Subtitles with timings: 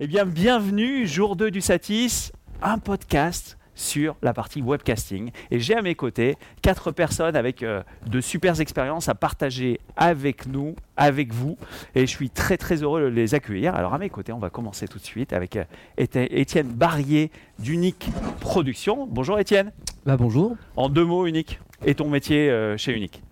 [0.00, 5.30] Eh bien, bienvenue, jour 2 du Satis, un podcast sur la partie webcasting.
[5.52, 10.48] Et j'ai à mes côtés quatre personnes avec euh, de super expériences à partager avec
[10.48, 11.56] nous, avec vous.
[11.94, 13.76] Et je suis très très heureux de les accueillir.
[13.76, 15.64] Alors à mes côtés, on va commencer tout de suite avec euh,
[15.96, 17.30] Étienne Barrier
[17.60, 18.08] d'Unique
[18.40, 19.06] Production.
[19.08, 19.70] Bonjour Étienne.
[20.04, 20.56] Bah, bonjour.
[20.74, 21.60] En deux mots, Unique.
[21.86, 23.22] Et ton métier euh, chez Unique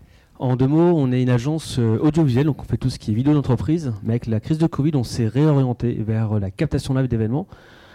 [0.42, 3.14] en deux mots, on est une agence audiovisuelle, donc on fait tout ce qui est
[3.14, 3.92] vidéo d'entreprise.
[4.02, 7.46] Mais avec la crise de Covid, on s'est réorienté vers la captation live d'événements.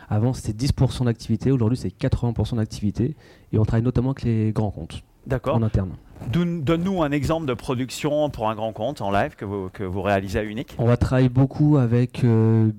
[0.10, 1.52] Avant, c'était 10% d'activité.
[1.52, 3.16] Aujourd'hui, c'est 80% d'activité.
[3.52, 5.04] Et on travaille notamment avec les grands comptes.
[5.46, 5.92] En interne.
[6.32, 10.02] Donne-nous un exemple de production pour un grand compte en live que vous, que vous
[10.02, 10.74] réalisez à Unique.
[10.78, 12.72] On va travailler beaucoup avec euh,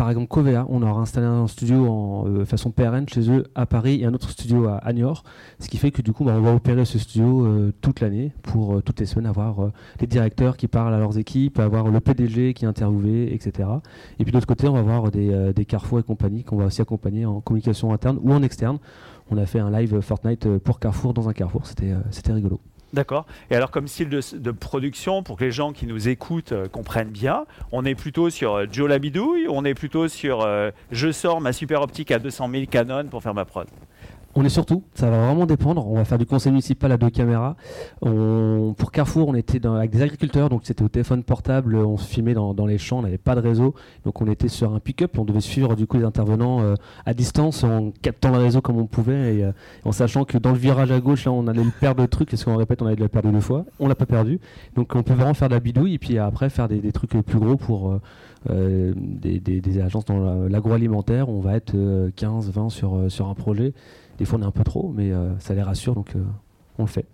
[0.00, 3.66] par exemple Covea, on aura installé un studio en euh, façon PRN chez eux à
[3.66, 5.24] Paris et un autre studio à, à Niort,
[5.58, 8.32] ce qui fait que du coup bah, on va opérer ce studio euh, toute l'année
[8.40, 12.00] pour euh, toutes les semaines avoir les directeurs qui parlent à leurs équipes, avoir le
[12.00, 13.68] PDG qui est interviewé, etc.
[14.18, 16.64] Et puis de l'autre côté on va avoir des, des Carrefour et compagnie qu'on va
[16.64, 18.78] aussi accompagner en communication interne ou en externe.
[19.30, 22.58] On a fait un live Fortnite pour Carrefour dans un Carrefour, c'était rigolo.
[22.92, 23.26] D'accord.
[23.50, 27.10] Et alors, comme style de, production, pour que les gens qui nous écoutent euh, comprennent
[27.10, 31.40] bien, on est plutôt sur euh, Joe Labidouille, on est plutôt sur euh, je sors
[31.40, 33.68] ma super optique à 200 000 Canon pour faire ma prod.
[34.36, 35.86] On est surtout, ça va vraiment dépendre.
[35.88, 37.56] On va faire du conseil municipal à deux caméras.
[38.00, 42.34] pour Carrefour, on était avec des agriculteurs, donc c'était au téléphone portable, on se filmait
[42.34, 43.74] dans, les champs, on n'avait pas de réseau.
[44.04, 46.74] Donc on était sur un pick-up, on devait suivre du coup les intervenants euh,
[47.06, 49.52] à distance en captant le réseau comme on pouvait et euh,
[49.84, 52.44] en sachant que dans le virage à gauche, là, on allait perdre le truc, parce
[52.44, 53.64] qu'on répète, on allait le perdre deux fois.
[53.80, 54.38] On l'a pas perdu.
[54.76, 57.38] Donc on peut vraiment faire de la bidouille et puis après faire des, trucs plus
[57.38, 57.98] gros pour
[58.50, 61.28] euh, des, agences dans l'agroalimentaire.
[61.28, 61.74] On va être
[62.14, 63.72] 15, 20 sur, sur un projet.
[64.20, 66.22] Des fois, on est un peu trop, mais euh, ça les rassure, donc euh,
[66.80, 67.06] on le fait.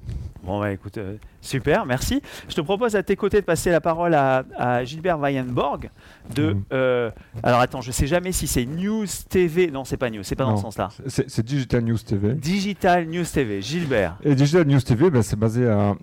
[0.47, 2.23] Bon, bah, écoute, euh, super, merci.
[2.49, 5.91] Je te propose à tes côtés de passer la parole à, Gilbert Weyenborg.
[6.33, 6.63] De, mhm.
[6.73, 7.11] euh,
[7.43, 9.73] alors attends, je sais jamais si c'est News TV.
[9.73, 10.91] Non, c'est pas News, c'est pas dans ce sens-là.
[11.07, 12.35] C'est Digital News TV.
[12.35, 14.19] Digital News TV, Gilbert.
[14.23, 15.97] Et Digital News TV, ben, c'est basé à,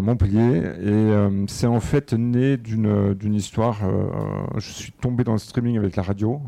[0.00, 3.80] Montpellier et euh, c'est en fait né d'une histoire.
[4.56, 6.40] je suis tombé dans le streaming avec la radio.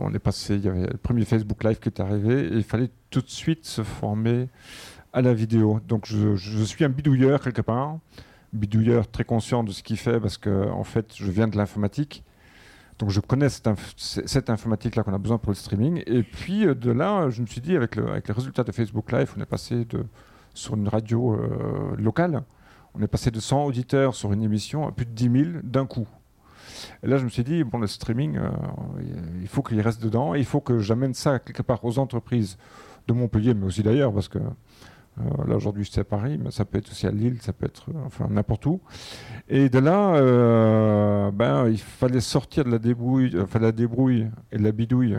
[0.00, 2.64] on est passé, il y avait le premier Facebook Live qui est arrivé et il
[2.64, 4.48] fallait tout de suite se former
[5.12, 5.80] à la vidéo.
[5.86, 7.98] Donc je, suis un bidouilleur quelque part,
[8.52, 12.24] bidouilleur très conscient de ce qu'il fait parce que en fait je viens de l'informatique.
[12.98, 16.02] Donc je connais cette, informatique-là qu'on a besoin pour le streaming.
[16.06, 18.72] Et puis euh, de là, je me suis dit, avec, le, avec les résultats de
[18.72, 20.04] Facebook Live, on est passé de,
[20.52, 22.42] sur une radio euh, locale,
[22.94, 25.86] on est passé de 100 auditeurs sur une émission à plus de 10 000 d'un
[25.86, 26.08] coup.
[27.02, 28.50] Et là, je me suis dit, bon, le streaming, euh,
[29.40, 32.58] il faut qu'il reste dedans, il faut que j'amène ça quelque part aux entreprises
[33.06, 34.38] de Montpellier, mais aussi d'ailleurs, parce que
[35.46, 37.86] là aujourd'hui c'est à Paris, mais ça peut être aussi à Lille, ça peut être
[37.90, 38.80] euh, enfin n'importe où.
[39.48, 44.58] Et de là, euh, ben il fallait sortir de la débrouille, enfin la débrouille et
[44.58, 45.18] de la bidouille.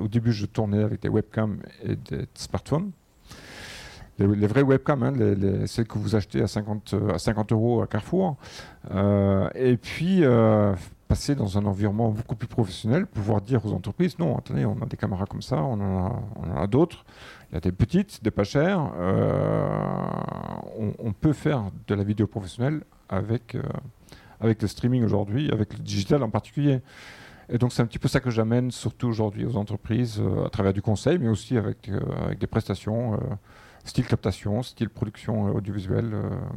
[0.00, 2.90] Au début je tournais avec des webcams et des smartphones.
[4.18, 7.82] Les, les vraies webcams, hein, les, celles que vous achetez à 50, à 50 euros
[7.82, 8.36] à Carrefour.
[9.54, 10.22] et puis
[11.08, 14.86] passer dans un environnement beaucoup plus professionnel, pouvoir dire aux entreprises non, attendez, on a
[14.86, 17.04] des caméras comme ça, on en a d'autres.
[17.52, 18.92] Il y a des petites, des pas chères.
[18.98, 19.66] Euh,
[20.98, 22.80] on, peut faire de la vidéo professionnelle
[23.10, 23.62] avec, euh,
[24.40, 26.80] avec le streaming aujourd'hui, avec le digital en particulier.
[27.50, 30.48] Et donc c'est un petit peu ça que j'amène surtout aujourd'hui aux entreprises euh, à
[30.48, 31.90] travers du conseil, mais aussi avec,
[32.24, 33.20] avec des prestations
[33.84, 36.14] style captation, style production audiovisuelle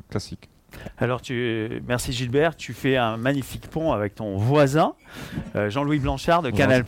[0.09, 0.49] classique.
[0.97, 4.93] Alors, tu, merci Gilbert, tu fais un magnifique pont avec ton voisin,
[5.55, 6.83] Jean-Louis Blanchard de Canal+,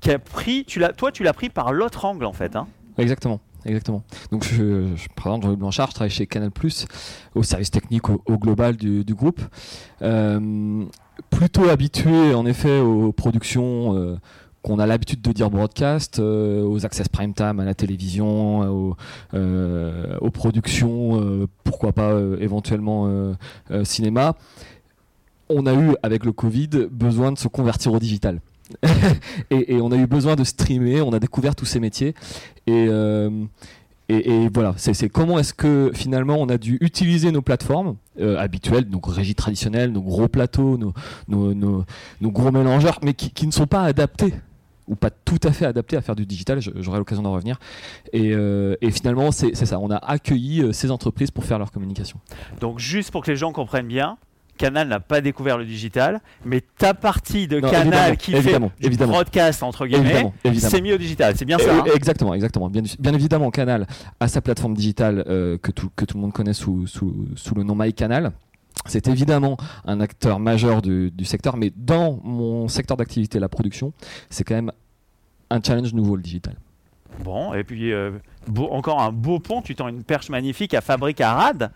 [0.00, 2.54] qui a pris, tu toi tu l'as pris par l'autre angle en fait.
[2.56, 2.66] Hein
[2.98, 3.40] Exactement.
[3.64, 4.02] Exactement.
[4.30, 6.50] Donc, je, je présente Jean-Luc Blanchard, je travaille chez Canal,
[7.34, 9.40] au service technique au, global du, groupe.
[10.02, 10.84] Euh,
[11.30, 14.16] plutôt habitué, en effet, aux productions euh,
[14.62, 18.60] qu'on a l'habitude de dire broadcast, euh, aux access prime time à la télévision,
[19.32, 23.34] aux, productions, pourquoi pas éventuellement
[23.84, 24.36] cinéma.
[25.48, 28.40] On a eu, avec le Covid, besoin de se convertir au digital.
[29.50, 32.14] et, on a eu besoin de streamer, on a découvert tous ces métiers.
[32.66, 33.30] Et, euh,
[34.52, 39.06] voilà, c'est comment est-ce que finalement on a dû utiliser nos plateformes euh, habituelles, donc
[39.06, 40.92] régie traditionnelle, nos gros plateaux, nos,
[41.28, 41.84] nos, nos,
[42.30, 44.34] gros mélangeurs, mais qui, ne sont pas adaptés
[44.88, 47.60] ou pas tout à fait adaptés à faire du digital, j'aurai l'occasion d'en revenir.
[48.12, 52.18] Et, euh, et finalement, c'est ça, on a accueilli ces entreprises pour faire leur communication.
[52.60, 54.18] Donc juste pour que les gens comprennent bien,
[54.60, 58.58] Canal n'a pas découvert le digital, mais ta partie de Canal qui fait
[59.06, 61.34] broadcast entre guillemets, c'est mis au digital.
[61.34, 61.78] C'est bien ça.
[61.78, 62.68] Hein exactement, exactement.
[62.68, 63.86] Bien, bien, évidemment, Canal
[64.20, 67.54] a sa plateforme digitale euh, que, tout, que tout le monde connaît sous, sous, sous
[67.54, 68.32] le nom MyCanal.
[68.84, 73.94] c'est évidemment un acteur majeur du, du secteur, mais dans mon secteur d'activité, la production,
[74.28, 74.72] c'est quand même
[75.48, 76.56] un challenge nouveau le digital.
[77.22, 78.12] Bon, et puis euh,
[78.46, 81.70] beau- encore un beau pont, tu tends une perche magnifique à Fabrice Arad.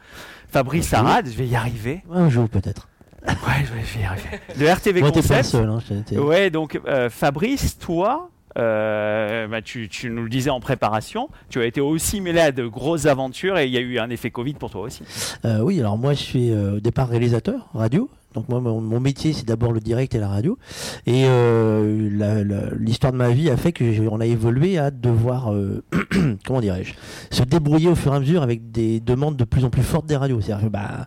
[0.48, 0.92] Fabrice.
[0.94, 2.02] Arad, je vais y arriver.
[2.10, 2.88] Un jour peut-être.
[3.26, 4.28] Ouais, je vais, y arriver.
[4.58, 5.44] De RTV Moi, t'es pas Concept.
[5.44, 5.68] seul.
[5.70, 11.66] Hein, Ouais, donc euh, Fabrice, toi, bah, tu, nous le disais en préparation, tu as
[11.66, 14.54] été aussi mêlé à de grosses aventures et il y a eu un effet Covid
[14.54, 15.02] pour toi aussi.
[15.44, 18.08] Euh, oui, alors moi je suis euh, au départ réalisateur radio.
[18.34, 20.58] Donc moi mon, métier c'est d'abord le direct et la radio.
[21.06, 25.52] Et euh, l'histoire de ma vie a fait que j'ai- on a évolué à devoir
[25.52, 25.84] euh,
[26.46, 26.94] comment dirais-je
[27.30, 30.06] se débrouiller au fur et à mesure avec des demandes de plus en plus fortes
[30.06, 30.40] des radios.
[30.40, 31.06] C'est-à-dire que bah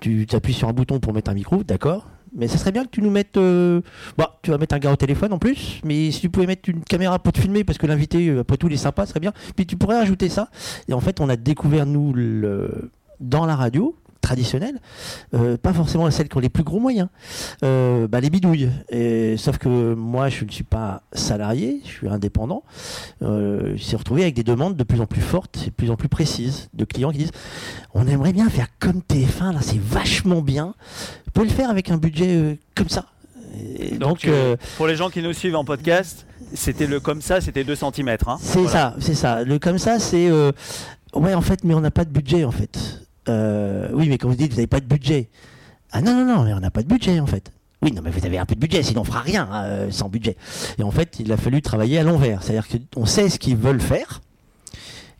[0.00, 2.08] tu appuies sur un bouton pour mettre un micro, d'accord.
[2.34, 3.36] Mais ça serait bien que tu nous mettes.
[3.36, 3.80] euh,
[4.16, 6.68] Bah, tu vas mettre un gars au téléphone en plus, mais si tu pouvais mettre
[6.68, 9.10] une caméra pour te filmer, parce que l'invité, euh, après tout, il est sympa, ce
[9.10, 9.32] serait bien.
[9.54, 10.48] Puis tu pourrais ajouter ça.
[10.88, 12.14] Et en fait, on a découvert, nous,
[13.20, 13.94] dans la radio
[14.32, 14.80] traditionnelle,
[15.34, 17.08] euh, pas forcément celles qui ont les plus gros moyens,
[17.64, 18.70] euh, bah, les bidouilles.
[18.88, 22.62] Et, sauf que moi, je ne suis pas salarié, je suis indépendant.
[23.22, 25.90] Euh, je suis retrouvé avec des demandes de plus en plus fortes et de plus
[25.90, 27.32] en plus précises de clients qui disent
[27.92, 30.74] on aimerait bien faire comme TF1, là, c'est vachement bien.
[31.26, 33.04] Vous pouvez le faire avec un budget euh, comme ça.
[33.78, 37.42] Et donc, euh, pour les gens qui nous suivent en podcast, c'était le comme ça,
[37.42, 38.16] c'était 2 cm.
[38.26, 38.38] Hein.
[38.40, 38.70] c'est Voilà.
[38.70, 39.44] ça, c'est ça.
[39.44, 40.52] Le comme ça, c'est euh,
[41.14, 42.78] ouais, en fait, mais on n'a pas de budget, en fait.
[43.28, 45.30] Euh, oui, mais quand vous dites vous n'avez pas de budget,
[45.92, 47.52] ah non, non, non, mais on n'a pas de budget, en fait.
[47.82, 49.90] Oui, non, mais vous avez un peu de budget, sinon on fera rien hein, euh,
[49.90, 50.36] sans budget.
[50.78, 53.80] Et en fait, il a fallu travailler à l'envers, c'est-à-dire qu'on sait ce qu'ils veulent
[53.80, 54.20] faire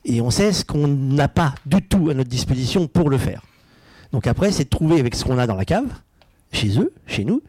[0.04, 3.42] et on sait ce qu'on n'a pas du tout à notre disposition pour le faire.
[4.12, 5.86] Donc après, c'est de trouver avec ce qu'on a dans la cave.
[6.54, 7.42] Chez eux, chez nous.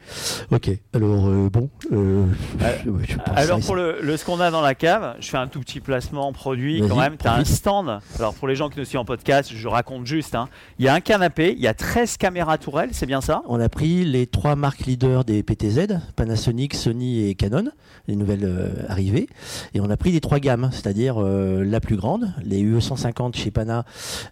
[0.52, 0.70] Ok.
[0.94, 1.70] Alors euh, bon.
[1.92, 2.24] euh,
[2.62, 5.48] Euh, je Alors pour le, le- ce qu'on a dans la cave, je fais un
[5.48, 7.18] tout petit placement produit quand même.
[7.18, 8.00] Tu as un stand.
[8.18, 10.36] Alors pour les gens qui nous suivent en podcast, je raconte juste.
[10.36, 10.48] hein.
[10.80, 13.42] Il y a un canapé, il y a 13 caméras tourelles, c'est bien ça?
[13.48, 17.66] On a pris les trois marques leaders des PTZ, Panasonic, Sony et Canon,
[18.08, 19.28] les nouvelles euh, arrivées,
[19.74, 23.52] et on a pris les trois gammes, c'est-à-dire la plus grande, les UE 150 chez
[23.52, 23.84] Pana,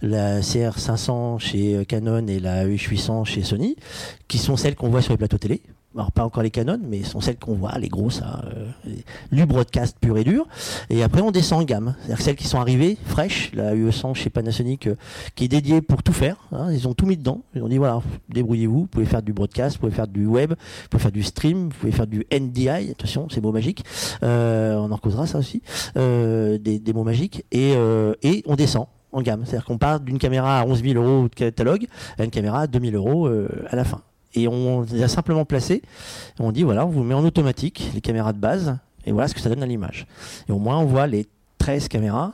[0.02, 3.76] la CR 500 chez Canon et la UE 800 chez Sony,
[4.30, 5.62] qui sont celles qu'on voit sur les plateaux télé.
[5.96, 8.92] Alors pas encore les Canon, mais sont celles qu'on voit, les grosses, hein, euh,
[9.32, 10.48] du broadcast pur et dur.
[10.90, 14.14] Et après on descend en gamme, c'est-à-dire celles qui sont arrivées fraîches, la UE 100
[14.14, 14.96] chez Panasonic, euh,
[15.36, 16.38] qui est dédiée pour tout faire.
[16.54, 16.72] hein.
[16.72, 17.42] Ils ont tout mis dedans.
[17.56, 18.82] Ils ont dit voilà, débrouillez-vous.
[18.82, 21.64] Vous pouvez faire du broadcast, vous pouvez faire du web, vous pouvez faire du stream,
[21.64, 22.92] vous pouvez faire du NDI.
[22.92, 23.84] Attention, c'est mots magiques.
[24.24, 25.62] Euh, on en causera ça aussi.
[25.96, 27.46] Des, mots magiques.
[27.52, 27.74] Et,
[28.22, 29.44] et on descend en gamme.
[29.46, 31.88] C'est-à-dire qu'on part d'une caméra à 11 000 euros de catalogue
[32.18, 34.02] à une caméra à 2 000 euros à la fin.
[34.34, 35.82] Et on les a simplement placé.
[36.40, 38.78] On dit voilà, on vous met en automatique les caméras de base.
[39.06, 40.06] Et voilà ce que ça donne à l'image.
[40.48, 42.34] Et au moins, on voit les 13 caméras.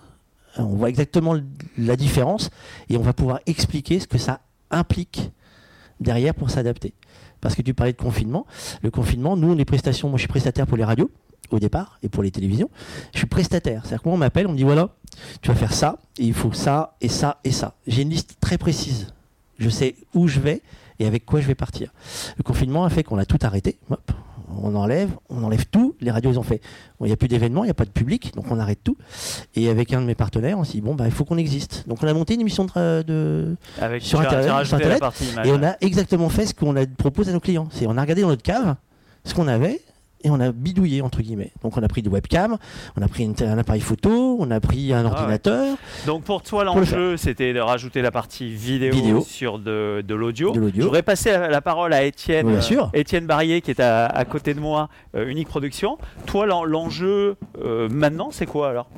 [0.58, 1.36] On voit exactement
[1.78, 2.50] la différence
[2.90, 4.42] et on va pouvoir expliquer ce que ça
[4.72, 5.32] implique
[6.00, 6.94] derrière pour s'adapter.
[7.42, 8.48] Parce que tu parlais de confinement.
[8.82, 10.10] Le confinement, nous, on est prestations.
[10.10, 11.12] Moi, je suis prestataire pour les radios
[11.52, 12.70] au départ et pour les télévisions.
[13.14, 13.82] Je suis prestataire.
[13.84, 14.90] C'est-à-dire que moi, on m'appelle, on me dit voilà,
[15.42, 17.76] tu vas faire ça, et il faut ça, et ça, et ça.
[17.86, 19.14] J'ai une liste très précise.
[19.60, 20.62] Je sais où je vais
[21.00, 21.92] et avec quoi je vais partir?
[22.38, 23.78] Le confinement a fait qu'on a tout arrêté.
[23.90, 24.12] Hop,
[24.62, 25.96] on enlève, on enlève tout.
[26.00, 26.62] Les radios, ils ont fait.
[27.02, 28.98] Il n'y a plus d'événements, il n'y a pas de public, donc on arrête tout.
[29.56, 31.88] Et avec un de mes partenaires, on s'est dit bon, bah, il faut qu'on existe.
[31.88, 35.64] Donc on a monté une émission de, Avec Sur Internet, sur Internet, partie et on
[35.64, 37.68] a exactement fait ce qu'on a proposé à nos clients.
[37.72, 38.76] C'est on a regardé dans notre cave
[39.24, 39.82] ce qu'on avait
[40.24, 41.52] et on a bidouillé entre guillemets.
[41.64, 42.58] Donc on a pris des webcams,
[42.98, 45.12] on a pris une- un appareil photo, on a pris un Ah ouais.
[45.12, 49.22] ordinateur, Donc pour toi, le l'enjeu, c'était de rajouter la partie vidéo, Vidéo.
[49.22, 50.54] sur de, de l'audio.
[50.76, 52.86] J'aurais passé la, la parole à Étienne, Oui, bien sûr.
[52.86, 55.98] euh, Étienne Barrier qui est à, à côté de moi, euh, Unique Production.
[56.26, 58.90] Toi, l'en- l'enjeu euh, maintenant, c'est quoi alors?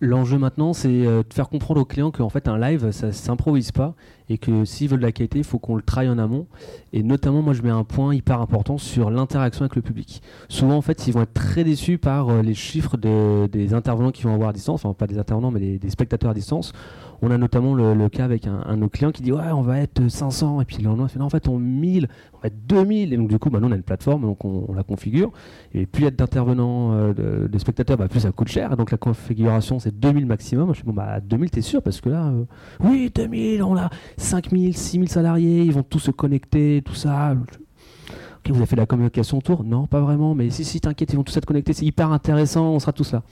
[0.00, 3.72] L'enjeu maintenant, c'est euh, de faire comprendre aux clients qu'en fait un live, ça s'improvise
[3.72, 3.94] pas
[4.28, 6.46] et que s'ils veulent de la qualité, il faut qu'on le travaille en amont.
[6.92, 10.22] Et notamment, moi, je mets un point hyper important sur l'interaction avec le public.
[10.48, 14.12] Souvent, en fait, ils vont être très déçus par euh, les chiffres de- des intervenants
[14.12, 16.72] qui vont avoir à distance, enfin pas des intervenants, mais des spectateurs à distance.
[17.20, 19.78] On a notamment le, cas avec un, de nos clients qui dit ouais, on va
[19.78, 22.46] être 500 et puis le lendemain, il fait non, en fait, on 1000, on va
[22.46, 23.12] être 2000.
[23.12, 25.32] Et donc du coup, bah, nous, on a une plateforme, donc on, la configure.
[25.74, 28.72] Et plus il y a d'intervenants, euh, de, de spectateurs, bah, plus ça coûte cher.
[28.72, 30.72] Et donc la configuration, c'est 2000 maximum.
[30.74, 31.82] Je dis, bon, bah, 2000, t'es sûr?
[31.82, 32.44] Parce que là, euh,
[32.80, 37.32] oui, 2000, on a 5000, 6000 salariés, ils vont tous se connecter, tout ça.
[37.32, 39.64] Ok, vous avez fait la communication autour?
[39.64, 40.36] Non, pas vraiment.
[40.36, 41.72] Mais si, si, t'inquiète, ils vont tous être connectés.
[41.72, 43.22] C'est hyper intéressant, on sera tous là.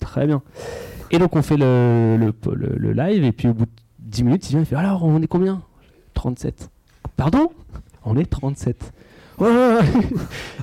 [0.00, 0.42] Très bien.
[1.10, 4.52] Et donc on fait le, le, live, et puis au bout de 10 minutes, il
[4.52, 5.62] vient, il fait Alors, on est combien?
[6.14, 6.70] 37.
[7.16, 7.50] Pardon?
[8.04, 8.92] On est 37.
[9.38, 9.80] Ouais, ouais, ouais.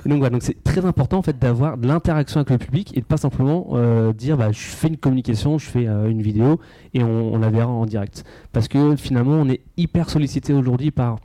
[0.04, 2.96] Et donc voilà, donc c'est très important en fait d'avoir de l'interaction avec le public
[2.96, 6.22] et de pas simplement euh, dire bah, je fais une communication, je fais euh, une
[6.22, 6.60] vidéo
[6.92, 8.24] et on la verra en direct.
[8.52, 11.18] Parce que finalement on est hyper sollicité aujourd'hui par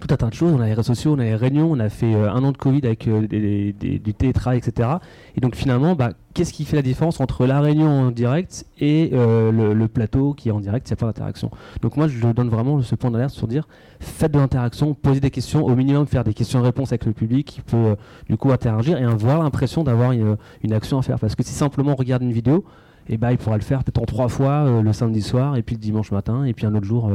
[0.00, 0.52] tout un tas de choses.
[0.52, 2.52] On a les réseaux sociaux, on a les réunions, on a fait euh, un an
[2.52, 4.88] de Covid avec euh, des, du télétravail, etc.
[5.36, 9.10] Et donc finalement, bah, qu'est-ce qui fait la différence entre la réunion en direct et
[9.14, 11.50] euh, le, plateau qui est en direct, a pas d'interaction.
[11.80, 13.66] Donc moi, je donne vraiment ce point d'alerte sur dire,
[14.00, 17.60] faites de l'interaction, posez des questions, au minimum faire des questions-réponses avec le public qui
[17.62, 17.96] peut
[18.28, 21.18] du coup interagir et avoir l'impression d'avoir une, une, action à faire.
[21.18, 22.64] Parce que si simplement on regarde une vidéo,
[23.08, 25.62] et eh bah, il pourra le faire peut-être en trois fois le samedi soir et
[25.62, 27.08] puis le dimanche matin et puis un autre jour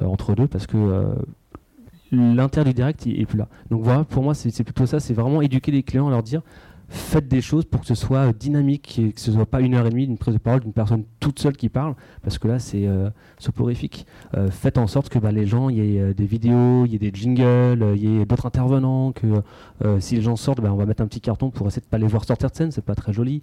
[0.00, 1.14] entre deux parce que
[2.12, 3.48] l'intérêt du direct est plus là.
[3.70, 6.42] Donc voilà, pour moi, c'est plutôt ça, c'est vraiment éduquer les clients, leur dire
[6.88, 9.86] faites des choses pour que ce soit dynamique et que ce soit pas une heure
[9.86, 12.58] et demie d'une prise de parole d'une personne toute seule qui parle, parce que là,
[12.58, 14.06] c'est euh, soporifique.
[14.36, 16.92] Euh, faites en sorte que bah, les gens, il y ait euh, des vidéos, il
[16.92, 19.26] y ait des jingles, il y ait d'autres intervenants, que
[19.84, 21.86] euh, si les gens sortent, bah, on va mettre un petit carton pour essayer de
[21.86, 23.42] pas les voir sortir de scène, c'est pas très joli.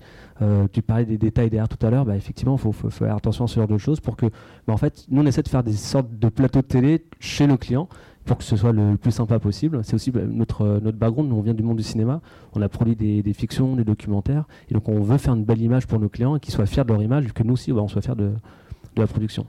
[0.71, 3.45] tu parlais des détails derrière tout à l'heure, bah, effectivement, il faut, faut, faire attention
[3.45, 4.27] à ce genre de choses pour que,
[4.67, 7.45] bah, en fait, nous, on essaie de faire des sortes de plateaux de télé chez
[7.47, 7.89] nos clients
[8.25, 9.81] pour que ce soit le plus sympa possible.
[9.83, 12.21] C'est aussi bah, notre, notre background, nous on vient du monde du cinéma,
[12.53, 15.61] on a produit des, des, fictions, des documentaires, et donc on veut faire une belle
[15.61, 17.81] image pour nos clients et qu'ils soient fiers de leur image, que nous aussi bah,
[17.81, 18.31] on soit fiers de,
[18.95, 19.45] de la production.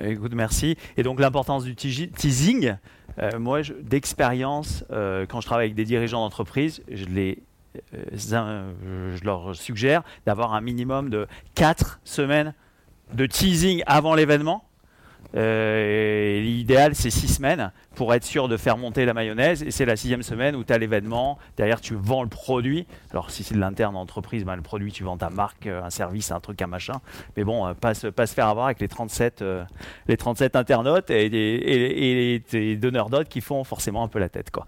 [0.00, 0.76] Euh, écoute, merci.
[0.96, 2.74] Et donc l'importance du teasing,
[3.18, 7.42] euh, moi d'expérience, euh, quand je travaille avec des dirigeants d'entreprise, je, les,
[7.92, 12.54] je leur suggère d'avoir un minimum de 4 semaines
[13.12, 14.64] de teasing avant l'événement
[15.36, 19.62] euh, L'idéal, c'est six semaines pour être sûr de faire monter la mayonnaise.
[19.62, 21.38] Et c'est la sixième semaine où tu as l'événement.
[21.56, 22.86] Derrière, tu vends le produit.
[23.10, 25.90] Alors, si c'est de l'interne entreprise, ben, le produit, tu vends ta marque, euh, un
[25.90, 27.00] service, un truc, un machin.
[27.36, 29.64] Mais bon, euh, pas, se, faire avoir avec les 37, euh,
[30.08, 34.50] les 37 internautes et, et, donneurs d'ordre qui font forcément un peu la tête.
[34.50, 34.66] Quoi.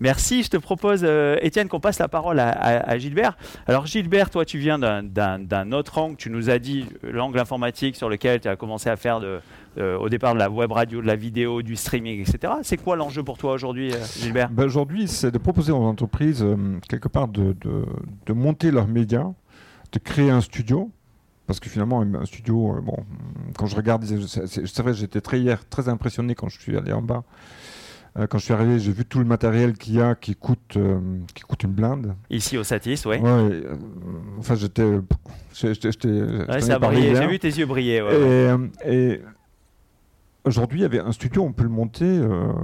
[0.00, 0.42] Merci.
[0.42, 1.04] Je te propose,
[1.42, 3.36] Étienne, qu'on passe la parole à, Gilbert.
[3.66, 6.16] Alors, Gilbert, toi, tu viens d'un autre angle.
[6.16, 9.20] Tu nous as dit l'angle informatique sur lequel tu as commencé à faire
[9.76, 12.52] au départ de la web radio, de la vidéo, du streaming, etc.
[12.68, 14.50] C'est quoi l'enjeu pour toi aujourd'hui, euh, Gilbert?
[14.50, 17.56] Ben Aujourd'hui, c'est de proposer aux entreprises, euh, quelque part, de,
[18.26, 19.24] de, monter leurs médias,
[19.90, 20.90] de créer un studio.
[21.46, 23.06] Parce que finalement, un studio, bon,
[23.56, 27.00] quand je regarde, c'est vrai, j'étais très hier très impressionné quand je suis allé en
[27.00, 27.24] bas.
[28.28, 30.76] quand je suis arrivé, j'ai vu tout le matériel qu'il y a qui coûte,
[31.34, 32.16] qui coûte une blinde.
[32.28, 33.16] Ici au Satis, oui.
[33.16, 33.62] Ouais,
[34.38, 34.82] enfin, j'étais.
[34.84, 38.04] Ouais, ça a brillé, j'ai vu tes yeux briller.
[38.84, 39.20] et, et
[40.48, 42.54] Aujourd'hui, avec un studio, on peut le monter euh,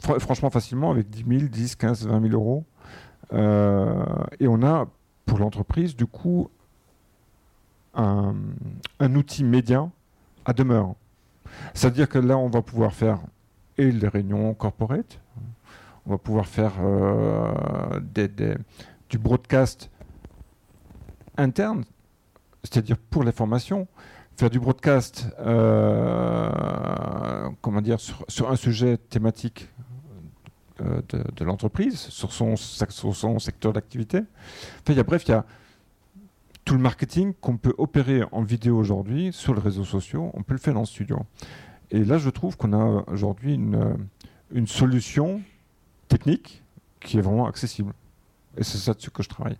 [0.00, 2.64] franchement facilement avec 10 000, 10, 15, 20 000 euros.
[3.34, 4.02] Euh,
[4.40, 4.88] et on a,
[5.26, 6.48] pour l'entreprise, du coup,
[7.94, 8.34] un,
[9.14, 9.90] outil média
[10.46, 10.94] à demeure.
[11.74, 13.18] C'est-à-dire que là, on va pouvoir faire
[13.76, 15.20] et les réunions corporate,
[16.06, 18.00] on va pouvoir faire euh,
[19.10, 19.90] du broadcast
[21.36, 21.84] interne,
[22.64, 23.86] c'est-à-dire pour les formations,
[24.36, 26.50] faire du broadcast, euh,
[27.60, 29.68] comment dire, sur, un sujet thématique
[30.80, 32.56] euh, de, l'entreprise, sur son,
[33.38, 34.20] secteur d'activité.
[34.88, 35.44] Enfin, bref, il y a
[36.64, 40.54] tout le marketing qu'on peut opérer en vidéo aujourd'hui sur les réseaux sociaux, on peut
[40.54, 41.18] le faire dans le studio.
[41.90, 43.96] Et là, je trouve qu'on a aujourd'hui une,
[44.52, 45.42] une solution
[46.08, 46.62] technique
[47.00, 47.92] qui est vraiment accessible.
[48.56, 49.58] Et c'est ça dessus que je travaille.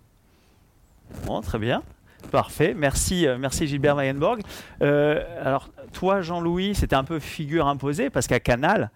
[1.25, 1.83] Bon, très bien.
[2.31, 4.41] Parfait, merci, euh, merci Gilbert Mayenborg.
[4.81, 8.91] Euh, alors toi Jean-Louis, c'était un peu figure imposée parce qu'à Canal,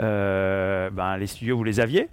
[0.00, 2.08] euh, ben, les studios vous les aviez.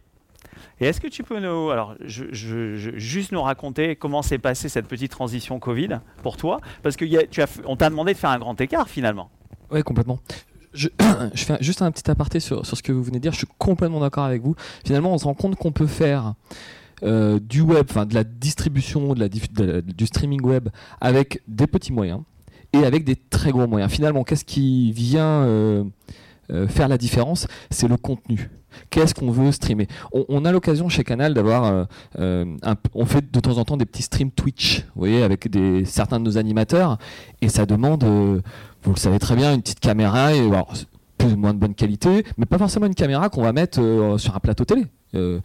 [0.79, 5.11] Et est-ce que tu peux nous, alors juste nous raconter comment s'est passée cette petite
[5.11, 6.59] transition Covid pour toi?
[6.83, 9.29] Parce qu'on t'a demandé de faire un grand écart finalement.
[9.71, 10.19] Oui, complètement.
[10.73, 10.89] Je,
[11.35, 13.31] fais juste un petit aparté sur, ce que vous venez de dire.
[13.31, 14.55] Je suis complètement d'accord avec vous.
[14.85, 16.33] Finalement, on se rend compte qu'on peut faire
[17.03, 20.69] euh, du web, enfin de la distribution, de la, du streaming web
[21.01, 22.21] avec des petits moyens
[22.73, 23.91] et avec des très gros moyens.
[23.91, 25.83] Finalement, qu'est-ce qui vient euh,
[26.51, 27.47] euh, faire la différence?
[27.69, 28.49] C'est le contenu.
[28.89, 29.87] Qu'est-ce qu'on veut streamer?
[30.11, 31.87] On, a l'occasion chez Canal d'avoir,
[32.17, 35.47] on fait de temps en temps des petits streams Twitch, vous voyez, avec
[35.85, 36.97] certains de nos animateurs,
[37.41, 40.49] et ça demande, vous le savez très bien, une petite caméra et
[41.17, 43.79] plus ou moins de bonne qualité, mais pas forcément une caméra qu'on va mettre
[44.17, 44.87] sur un plateau télé.
[45.15, 45.39] Euh,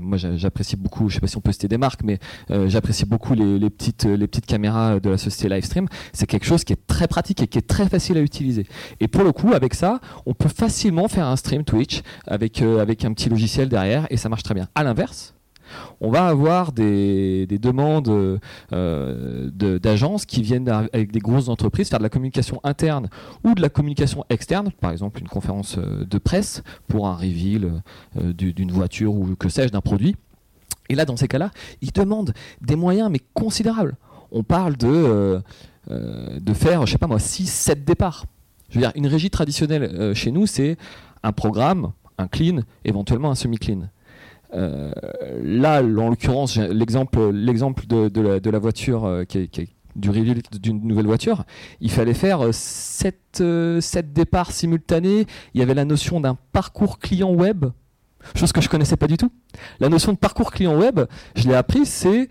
[0.00, 2.18] moi, j'apprécie beaucoup, je sais pas si on peut citer des marques, mais
[2.50, 5.86] euh, j'apprécie beaucoup les, petites, les petites caméras de la société Livestream.
[6.12, 8.66] C'est quelque chose qui est très pratique et qui est très facile à utiliser.
[9.00, 12.80] Et pour le coup, avec ça, on peut facilement faire un stream Twitch avec, euh,
[12.80, 14.68] avec un petit logiciel derrière et ça marche très bien.
[14.74, 15.35] À l'inverse,
[16.00, 18.38] on va avoir des, demandes
[18.72, 23.08] euh, d'agences qui viennent avec des grosses entreprises faire de la communication interne
[23.44, 27.82] ou de la communication externe, par exemple une conférence euh, de presse pour un reveal
[28.16, 30.16] euh, d'une voiture ou que sais-je d'un produit.
[30.88, 33.96] Et là, dans ces cas-là, ils demandent des moyens mais considérables.
[34.30, 35.40] On parle de,
[36.54, 38.24] faire, je sais pas moi, 6, 7 départs.
[38.94, 40.76] Une régie traditionnelle chez nous, c'est
[41.22, 43.88] un programme, un clean, éventuellement un semi-clean.
[44.54, 44.92] Euh,
[45.42, 47.18] là, en l'occurrence, l'exemple,
[47.86, 49.24] de, la, voiture euh,
[49.96, 51.44] du reveal d'une nouvelle voiture,
[51.80, 53.42] il fallait faire 7,
[54.12, 55.26] départs simultanés.
[55.54, 57.66] Il y avait la notion d'un parcours client web,
[58.34, 59.30] chose que je connaissais pas du tout.
[59.80, 61.00] La notion de parcours client web,
[61.34, 62.28] je l'ai appris, c'est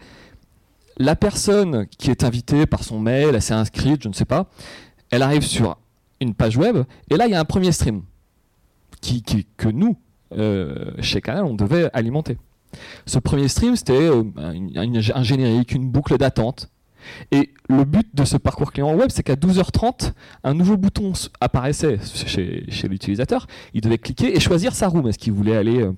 [0.98, 4.50] la personne qui est invitée par son mail, elle s'est inscrite, je ne sais pas,
[5.12, 5.78] elle arrive sur
[6.22, 8.04] une page web, et là il y a un premier stream
[9.02, 10.05] qui, que nous, euh,
[11.02, 12.38] chez Canal, on devait alimenter.
[13.06, 16.70] Ce premier stream, c'était euh, un, un- générique, une boucle d'attente.
[17.32, 20.14] Et le but de ce parcours client web, c'est qu'à 12h30,
[20.44, 23.46] un nouveau bouton apparaissait chez, l'utilisateur.
[23.74, 25.08] Il devait cliquer et choisir sa room.
[25.08, 25.94] Est-ce qu'il voulait aller euh,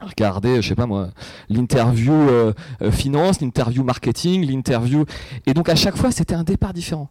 [0.00, 1.10] regarder, je sais pas moi,
[1.48, 2.52] l'interview euh,
[2.82, 5.04] euh, finance, l'interview marketing, l'interview?
[5.46, 7.10] Et donc à chaque fois, c'était un départ différent.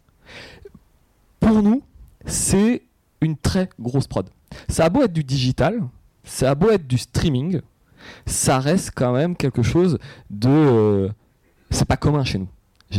[1.38, 1.82] Pour nous,
[2.24, 2.82] c'est
[3.20, 4.26] une très grosse prod.
[4.68, 5.82] Ça a beau être du digital,
[6.24, 7.60] ça a beau être du streaming,
[8.26, 9.98] ça reste quand même quelque chose
[10.30, 10.48] de.
[10.48, 11.08] euh,
[11.70, 12.48] c'est pas commun chez nous.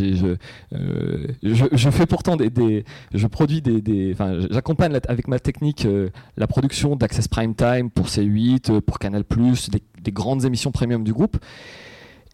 [0.02, 4.16] Euh, je, fais pourtant des, je produis des,
[4.50, 9.24] j'accompagne avec ma technique euh, la production d'Access Prime Time pour C8, euh, pour Canal+,
[9.24, 11.38] des, des grandes émissions premium du groupe.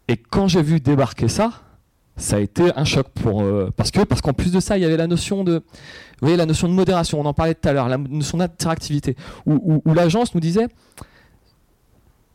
[0.07, 1.61] Et quand j'ai vu débarquer ça,
[2.21, 4.81] ça a été un choc pour euh, parce que parce qu'en plus de ça, il
[4.81, 5.61] y avait la notion de, vous
[6.21, 7.19] voyez, la notion de modération.
[7.19, 10.67] On en parlait tout à l'heure, la notion d'interactivité, où, l'agence nous disait,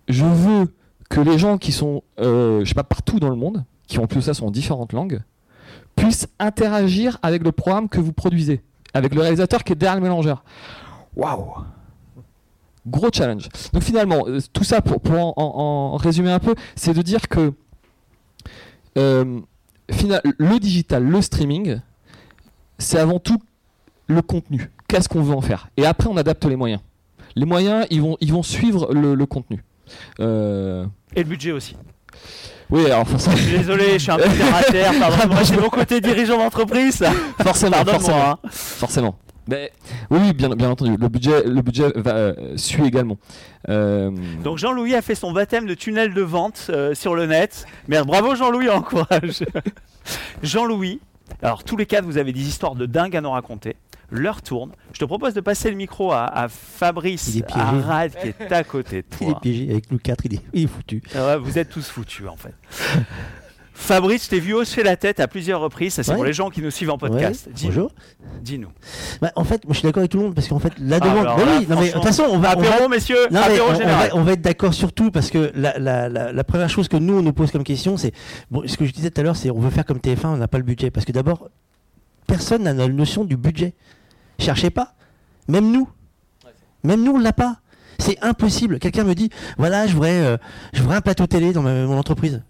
[0.08, 0.74] je veux
[1.08, 4.06] que les gens qui sont, euh, je sais pas, partout dans le monde, qui en
[4.06, 5.20] plus de ça sont en différentes langues,
[5.94, 8.62] puissent interagir avec le programme que vous produisez,
[8.92, 10.42] avec le réalisateur qui est derrière le mélangeur.
[11.14, 11.64] Waouh
[12.88, 13.48] Gros challenge.
[13.72, 17.52] Donc finalement, euh, tout ça pour, pour en résumer un peu, c'est de dire que
[18.98, 19.40] euh,
[19.90, 21.80] final- le digital, le streaming,
[22.78, 23.38] c'est avant tout
[24.08, 24.70] le contenu.
[24.88, 25.68] Qu'est-ce qu'on veut en faire?
[25.76, 26.80] Et après, on adapte les moyens.
[27.34, 29.62] Les moyens, ils vont, ils vont suivre le, le contenu.
[30.20, 31.76] Euh, Et le budget aussi.
[32.70, 34.92] oui, alors forcément, Je suis désolé, je suis un peu terre à terre.
[34.98, 37.04] Pardon, moi j'ai mon côté dirigeant d'entreprise.
[37.42, 38.38] forcément, forcément, hein.
[38.50, 39.18] forcément.
[39.48, 39.70] Mais,
[40.10, 40.96] oui, bien, bien entendu.
[40.98, 43.16] Le budget, le budget va, euh, suit également.
[43.68, 44.10] Euh,
[44.42, 47.64] Donc Jean-Louis a fait son baptême de tunnel de vente euh, sur le net.
[47.88, 49.44] Merde, bravo Jean-Louis, encourage.
[50.42, 51.00] Jean-Louis,
[51.42, 53.76] alors tous les quatre, vous avez des histoires de dingue à nous raconter.
[54.10, 54.70] L'heure tourne.
[54.92, 57.36] Je te propose de passer le micro à, à Fabrice.
[57.52, 59.40] Arad qui est à côté de Il est toi.
[59.40, 61.02] piégé avec nous quatre, il est, il est foutu.
[61.14, 62.54] Ouais, vous êtes tous foutus en fait.
[63.78, 65.92] Fabrice, je t'ai vu hausser la tête à plusieurs reprises.
[65.94, 66.16] Ça, c'est Ouais.
[66.16, 67.46] pour les gens qui nous suivent en podcast.
[67.46, 67.68] Ouais, Dis-nous.
[67.72, 67.90] bonjour.
[68.42, 68.68] Dis-nous.
[69.20, 70.96] Bah, en fait, moi je suis d'accord avec tout le monde parce qu'en fait, la
[70.96, 71.24] Ah, demande.
[71.24, 72.56] Bah là, oui, non, mais de toute façon, on va.
[72.56, 73.28] on va- Apéro, messieurs.
[73.30, 76.32] Non, apéro on, va, on va être d'accord sur tout parce que la, la- la-
[76.32, 78.12] la première chose que nous on nous pose comme question, c'est
[78.50, 80.36] bon, ce que je disais tout à l'heure, c'est on veut faire comme TF1, on
[80.38, 81.48] n'a pas le budget parce que d'abord
[82.26, 83.74] personne n'a la notion du budget.
[84.38, 84.94] Cherchez pas,
[85.48, 85.86] même nous,
[86.82, 87.58] même nous on l'a pas.
[87.98, 88.78] C'est impossible.
[88.78, 90.36] Quelqu'un me dit voilà, je voudrais, euh,
[90.72, 92.42] je voudrais un plateau télé dans ma- mon entreprise.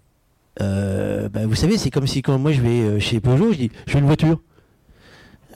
[0.61, 3.57] Euh, bah, vous savez, c'est comme si quand moi je vais euh, chez Peugeot, je
[3.57, 4.39] dis je veux une voiture.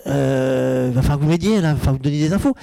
[0.07, 2.55] Euh, va falloir que vous m'aidiez là, va falloir vous donner des infos.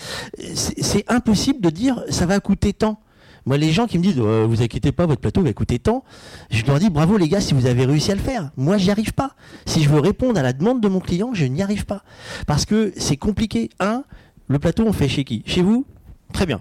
[0.54, 3.00] C'est impossible de dire ça va coûter tant.
[3.46, 6.04] Moi, les gens qui me disent euh, vous inquiétez pas, votre plateau va coûter tant,
[6.50, 8.50] je leur dis bravo les gars si vous avez réussi à le faire.
[8.56, 9.32] Moi, j'y arrive pas.
[9.66, 12.02] Si je veux répondre à la demande de mon client, je n'y arrive pas
[12.46, 13.70] parce que c'est compliqué.
[13.80, 14.04] Un,
[14.48, 15.42] le plateau on fait chez qui?
[15.46, 15.86] Chez vous?
[16.32, 16.60] Très bien.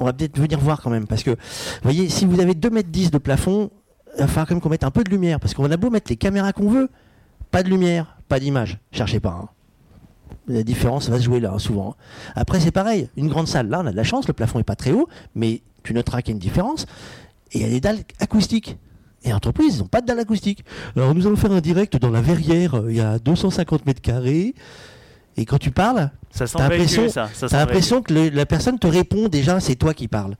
[0.00, 1.36] On va peut-être venir voir quand même parce que vous
[1.82, 3.70] voyez, si vous avez 2 mètres 10 de plafond,
[4.16, 5.90] il va falloir quand même qu'on mette un peu de lumière parce qu'on a beau
[5.90, 6.88] mettre les caméras qu'on veut,
[7.50, 8.78] pas de lumière, pas d'image.
[8.92, 9.38] Cherchez pas.
[9.44, 9.48] hein.
[10.48, 11.94] La différence va se jouer là, hein, souvent.
[12.34, 13.08] Après, c'est pareil.
[13.16, 15.08] Une grande salle, là, on a de la chance, le plafond est pas très haut,
[15.34, 16.86] mais tu noteras qu'il y a une différence.
[17.52, 18.76] Et il y a des dalles acoustiques.
[19.24, 20.64] Et entreprises, ils n'ont pas de dalles acoustiques.
[20.96, 24.00] Alors, nous allons faire un direct dans la verrière, euh, il y a 250 mètres
[24.00, 24.54] carrés.
[25.36, 27.28] Et quand tu parles, Ça T'as l'impression- ça.
[27.32, 30.08] ça sent T'as le l'impression que le- la personne te répond déjà, c'est toi qui
[30.08, 30.34] parles.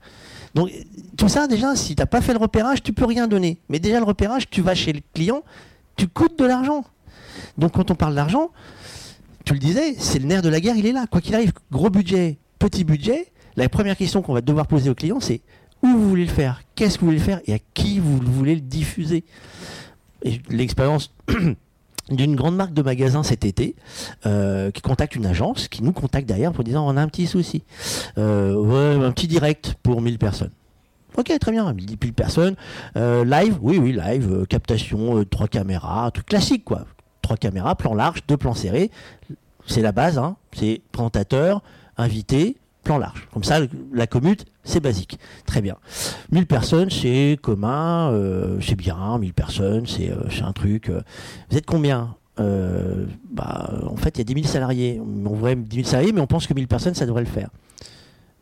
[0.53, 0.71] Donc
[1.17, 3.59] tout ça déjà, si t'as pas fait le repérage, tu peux rien donner.
[3.69, 5.43] Mais déjà le repérage, tu vas chez le client,
[5.95, 6.83] tu coûtes de l'argent.
[7.57, 8.51] Donc quand on parle d'argent,
[9.45, 11.05] tu le disais, c'est le nerf de la guerre, il est là.
[11.09, 14.95] Quoi qu'il arrive, gros budget, petit budget, la première question qu'on va devoir poser au
[14.95, 15.41] client, c'est
[15.81, 17.41] où vous voulez le faire, qu'est-ce que vous voulez le faire?
[17.45, 19.25] Et à qui vous voulez le diffuser?
[20.49, 21.13] L'expérience
[22.09, 23.75] d'une grande marque de magasins cet été
[24.25, 27.27] euh, qui contacte une agence, qui nous contacte derrière pour disant on a un petit
[27.27, 27.63] souci.
[28.17, 30.51] Euh, un petit direct pour 1000 personnes.
[31.15, 32.55] Ok, très bien, 1000 personnes.
[32.97, 36.85] Euh, live, oui, oui, live, captation, trois caméras, truc classique quoi.
[37.21, 38.91] Trois caméras, plan large, deux plans serrés.
[39.65, 40.35] C'est la base, hein.
[40.51, 41.61] c'est présentateur,
[41.97, 43.27] invité, plan large.
[43.33, 43.59] Comme ça,
[43.93, 45.17] la commute, c'est basique.
[45.45, 45.77] Très bien.
[46.31, 50.89] 1000 personnes, c'est commun, euh, c'est bien, 1000 personnes, c'est euh, c'est un truc.
[50.89, 51.01] euh.
[51.49, 55.01] Vous êtes combien bah, En fait, il y a 10 000 salariés.
[55.01, 57.49] On voudrait 10 000 salariés, mais on pense que 1000 personnes, ça devrait le faire.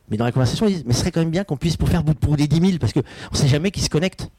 [0.10, 1.89] Mais dans la conversation, ils disent Mais ce serait quand même bien qu'on puisse pour
[1.89, 3.01] faire pour les 10 000, parce qu'on
[3.32, 4.30] ne sait jamais qui se connecte.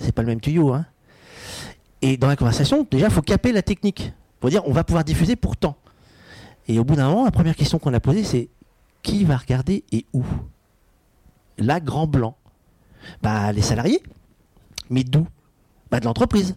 [0.00, 0.72] C'est pas le même tuyau.
[0.72, 0.86] Hein.
[2.02, 4.12] Et dans la conversation, déjà, il faut caper la technique.
[4.40, 5.76] Pour dire On va pouvoir diffuser pour tant.
[6.68, 8.48] Et au bout d'un moment, la première question qu'on a posée, c'est
[9.02, 10.24] Qui va regarder et où?
[11.58, 12.36] Là, grand blanc.
[13.22, 14.02] Bah, les salariés.
[14.90, 15.26] Mais d'où?
[15.90, 16.56] Bah, de l'entreprise.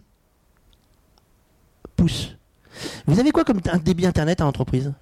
[1.96, 2.36] Pouce.
[3.06, 4.92] Vous avez quoi comme un débit internet à l'entreprise?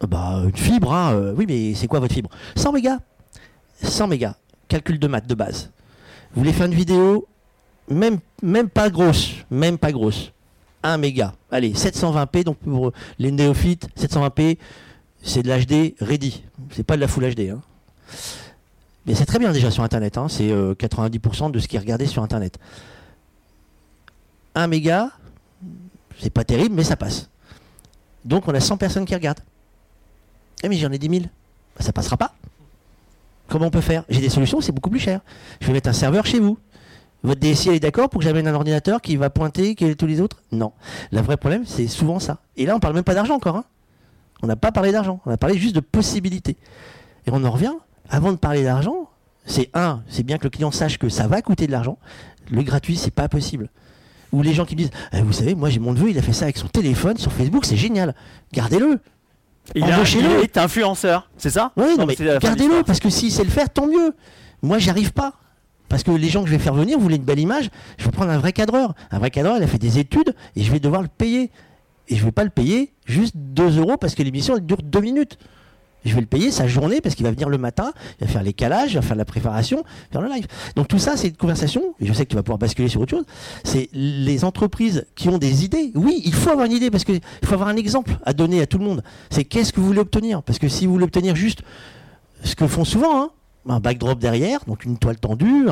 [0.00, 1.14] Bah, une fibre, hein.
[1.14, 2.30] euh, oui, mais c'est quoi votre fibre?
[2.56, 2.98] 100 mégas.
[3.82, 4.36] 100 mégas.
[4.68, 5.70] Calcul de maths de base.
[6.32, 7.26] Vous voulez faire une vidéo,
[7.88, 10.32] même, même pas grosse, même pas grosse.
[10.84, 11.34] 1 méga.
[11.50, 14.58] Allez, 720p, donc pour les néophytes, 720p,
[15.22, 16.44] c'est de l'HD ready.
[16.70, 17.50] C'est pas de la full HD.
[17.50, 17.60] Hein.
[19.06, 20.18] Mais c'est très bien déjà sur Internet.
[20.18, 20.28] Hein.
[20.28, 22.58] C'est 90% de ce qui est regardé sur Internet.
[24.54, 25.10] 1 méga,
[26.20, 27.28] c'est pas terrible, mais ça passe.
[28.24, 29.40] Donc on a 100 personnes qui regardent.
[30.62, 31.22] Eh mais j'en ai 10 000.
[31.22, 32.34] Bah, ça passera pas.
[33.48, 34.04] Comment on peut faire?
[34.08, 35.20] J'ai des solutions, c'est beaucoup plus cher.
[35.60, 36.58] Je vais mettre un serveur chez vous.
[37.24, 40.20] Votre DSI est d'accord pour que j'amène un ordinateur qui va pointer que tous les
[40.20, 40.42] autres?
[40.52, 40.72] Non.
[41.10, 42.38] Le vrai problème, c'est souvent ça.
[42.56, 43.56] Et là, on parle même pas d'argent encore.
[43.56, 43.64] Hein.
[44.42, 45.20] On n'a pas parlé d'argent.
[45.24, 46.58] On a parlé juste de possibilités.
[47.26, 47.72] Et on en revient.
[48.10, 49.08] Avant de parler d'argent,
[49.46, 51.96] c'est un, c'est bien que le client sache que ça va coûter de l'argent.
[52.50, 53.70] Le gratuit, c'est pas possible.
[54.32, 56.34] Ou les gens qui disent, eh, vous savez, moi j'ai mon neveu, il a fait
[56.34, 58.14] ça avec son téléphone sur Facebook, c'est génial.
[58.52, 59.00] Gardez-le.
[59.74, 61.72] Il, est influenceur, c'est ça?
[61.78, 64.14] Oui, non, mais gardez-le, parce que s'il sait le faire, tant mieux.
[64.60, 65.32] Moi, j'y arrive pas.
[65.88, 68.04] Parce que les gens que je vais faire venir, vous voulez une belle image, je
[68.04, 68.94] vais prendre un vrai cadreur.
[69.10, 71.50] Un vrai cadreur, il a fait des études et je vais devoir le payer.
[72.08, 75.00] Et je ne vais pas le payer juste 2 euros parce que l'émission dure 2
[75.00, 75.38] minutes.
[76.04, 78.42] Je vais le payer sa journée parce qu'il va venir le matin, il va faire
[78.42, 80.46] les calages, il va faire la préparation, faire le live.
[80.76, 83.00] Donc tout ça, c'est une conversation, et je sais que tu vas pouvoir basculer sur
[83.00, 83.24] autre chose,
[83.62, 85.92] c'est les entreprises qui ont des idées.
[85.94, 88.66] Oui, il faut avoir une idée parce qu'il faut avoir un exemple à donner à
[88.66, 89.02] tout le monde.
[89.30, 90.42] C'est qu'est-ce que vous voulez obtenir?
[90.42, 91.62] Parce que si vous voulez obtenir juste
[92.42, 93.30] ce que font souvent, hein,
[93.68, 95.68] un backdrop derrière, donc une toile tendue,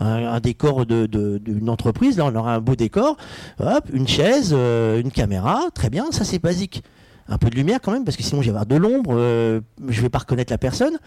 [0.00, 3.16] un, décor d'une de, entreprise, là on aura un beau décor,
[3.60, 6.82] hop, une chaise, euh, une caméra, très bien, ça c'est basique
[7.28, 9.60] un peu de lumière quand même, parce que sinon je vais avoir de l'ombre, euh,
[9.88, 10.98] je vais pas reconnaître la personne.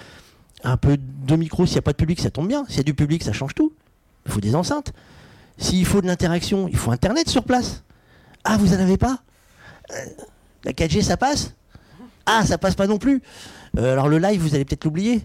[0.64, 2.66] Un peu de micro, s'il n'y a pas de public, ça tombe bien.
[2.68, 3.74] S'il y a du public, ça change tout.
[4.26, 4.92] Il faut des enceintes.
[5.60, 7.84] S'il faut de l'interaction, il faut Internet sur place.
[8.44, 9.20] Ah, vous en avez pas?
[9.92, 10.06] Euh,
[10.64, 11.54] La 4G, ça passe?
[12.26, 13.22] Ah, ça passe pas non plus.
[13.78, 15.22] Euh, alors le live, vous allez peut-être l'oublier.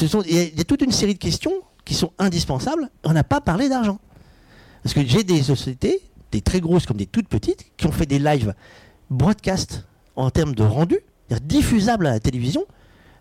[0.00, 1.52] Il y, a toute une série de questions
[1.84, 2.90] qui sont indispensables.
[3.04, 3.98] On n'a pas parlé d'argent.
[4.82, 6.00] Parce que j'ai des sociétés,
[6.30, 8.54] des très grosses comme des toutes petites, qui ont fait des lives
[9.10, 9.84] broadcast
[10.16, 10.98] en termes de rendu,
[11.42, 12.64] diffusable à la télévision,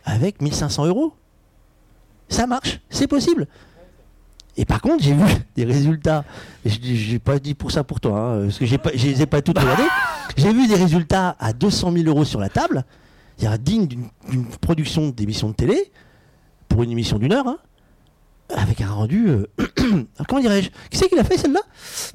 [0.06, 1.14] avec 1500 euros.
[2.30, 3.48] Ça marche, c'est possible.
[4.58, 6.24] Et par contre, j'ai vu des résultats.
[6.66, 9.26] Je n'ai pas dit pour ça pour toi, hein, parce que je ne les ai
[9.26, 9.84] pas toutes regardées.
[10.38, 12.86] J'ai vu des résultats à 200 000 euros sur la table,
[13.58, 15.92] digne d'une production d'émission de télé,
[16.70, 17.58] pour une émission d'une heure, hein,
[18.56, 19.28] avec un rendu.
[19.30, 19.48] Euh,
[20.28, 20.70] comment dirais-je?
[20.90, 21.62] Qui c'est qui l'a fait celle-là?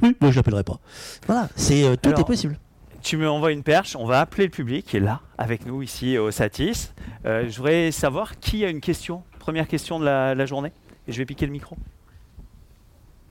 [0.02, 0.80] Oui, moi je l'appellerai pas.
[1.26, 2.58] Voilà, c'est euh, tout est possible
[3.02, 5.80] tu me envoies une perche, on va appeler le public qui est là avec nous
[5.80, 6.92] ici au Satis.
[7.24, 10.72] Euh, je voudrais savoir qui a une question, première question de la, journée.
[11.06, 11.76] Et je vais piquer le micro.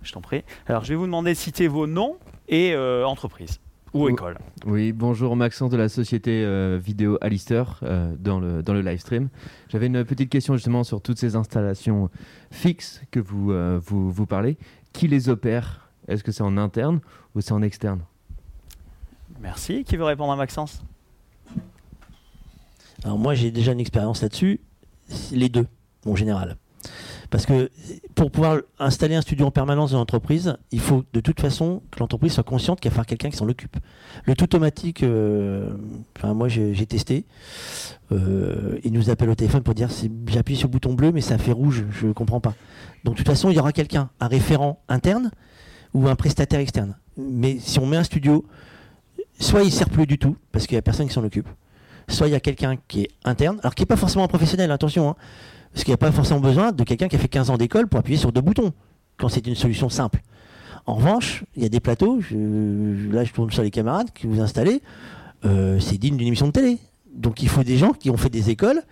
[0.01, 0.45] Je t'en prie.
[0.65, 2.15] Alors je vais vous demander de citer vos noms
[2.47, 3.59] et entreprises
[3.95, 4.37] ou école.
[4.65, 7.79] Oui, bonjour Maxence de la société euh, vidéo Alistair
[8.19, 9.29] dans, le, dans le live stream.
[9.69, 12.09] J'avais une petite question justement sur toutes ces installations
[12.51, 14.57] fixes que vous, vous, vous parlez.
[14.93, 15.89] Qui les opère?
[16.07, 16.99] Est-ce que c'est en interne
[17.33, 18.01] ou c'est en externe?
[19.39, 19.83] Merci.
[19.83, 20.83] Qui veut répondre à Maxence?
[23.03, 24.59] Alors moi j'ai déjà une expérience là-dessus.
[25.31, 25.67] Les deux,
[26.05, 26.57] en général.
[27.29, 27.69] Parce que
[28.13, 31.99] pour pouvoir installer un studio en permanence dans l'entreprise, il faut de toute façon que
[31.99, 33.77] l'entreprise soit consciente qu'il va falloir quelqu'un qui s'en occupe.
[34.25, 35.69] Le tout automatique, euh,
[36.23, 37.25] moi j'ai testé,
[38.11, 39.89] euh, il nous appelle au téléphone pour dire
[40.27, 42.53] j'appuie sur le bouton bleu mais ça fait rouge, je ne comprends pas.
[43.03, 45.31] Donc de toute façon il y aura quelqu'un, un référent interne
[45.93, 46.95] ou un prestataire externe.
[47.17, 48.45] Mais si on met un studio,
[49.39, 51.47] soit il sert plus du tout, parce qu'il n'y a personne qui s'en occupe,
[52.07, 54.71] soit il y a quelqu'un qui est interne, alors qui n'est pas forcément un professionnel,
[54.71, 55.15] attention, hein,
[55.75, 57.87] parce qu'il n'y a pas forcément besoin de quelqu'un qui a fait 15 ans d'école
[57.87, 58.71] pour appuyer sur deux boutons,
[59.17, 60.21] quand c'est une solution simple.
[60.85, 64.39] En revanche, il y a des plateaux, là je tourne sur les camarades que vous
[64.39, 64.81] installez,
[65.43, 66.77] euh, c'est digne d'une émission de télé.
[67.13, 68.83] Donc il faut des gens qui ont fait des écoles,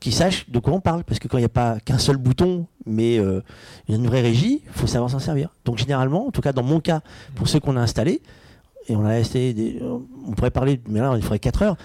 [0.00, 1.04] qui sachent de quoi on parle.
[1.04, 3.40] Parce que quand il n'y a pas qu'un seul bouton, mais euh,
[3.88, 5.50] une vraie régie, il faut savoir s'en servir.
[5.64, 7.02] Donc généralement, en tout cas dans mon cas,
[7.36, 8.20] pour ceux qu'on a installés,
[8.88, 9.80] et on a essayé,
[10.26, 11.76] on pourrait parler, mais là il faudrait 4 heures,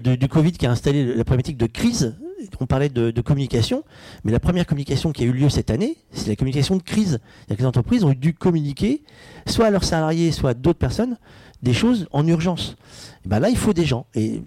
[0.00, 2.14] du Covid qui a installé la problématique de crise.
[2.60, 3.84] On parlait de, communication,
[4.24, 7.18] mais la première communication qui a eu lieu cette année, c'est la communication de crise.
[7.48, 9.02] les entreprises ont dû communiquer,
[9.46, 11.16] soit à leurs salariés, soit à d'autres personnes,
[11.62, 12.76] des choses en urgence.
[13.24, 14.06] Et ben là, il faut des gens.
[14.14, 14.42] Et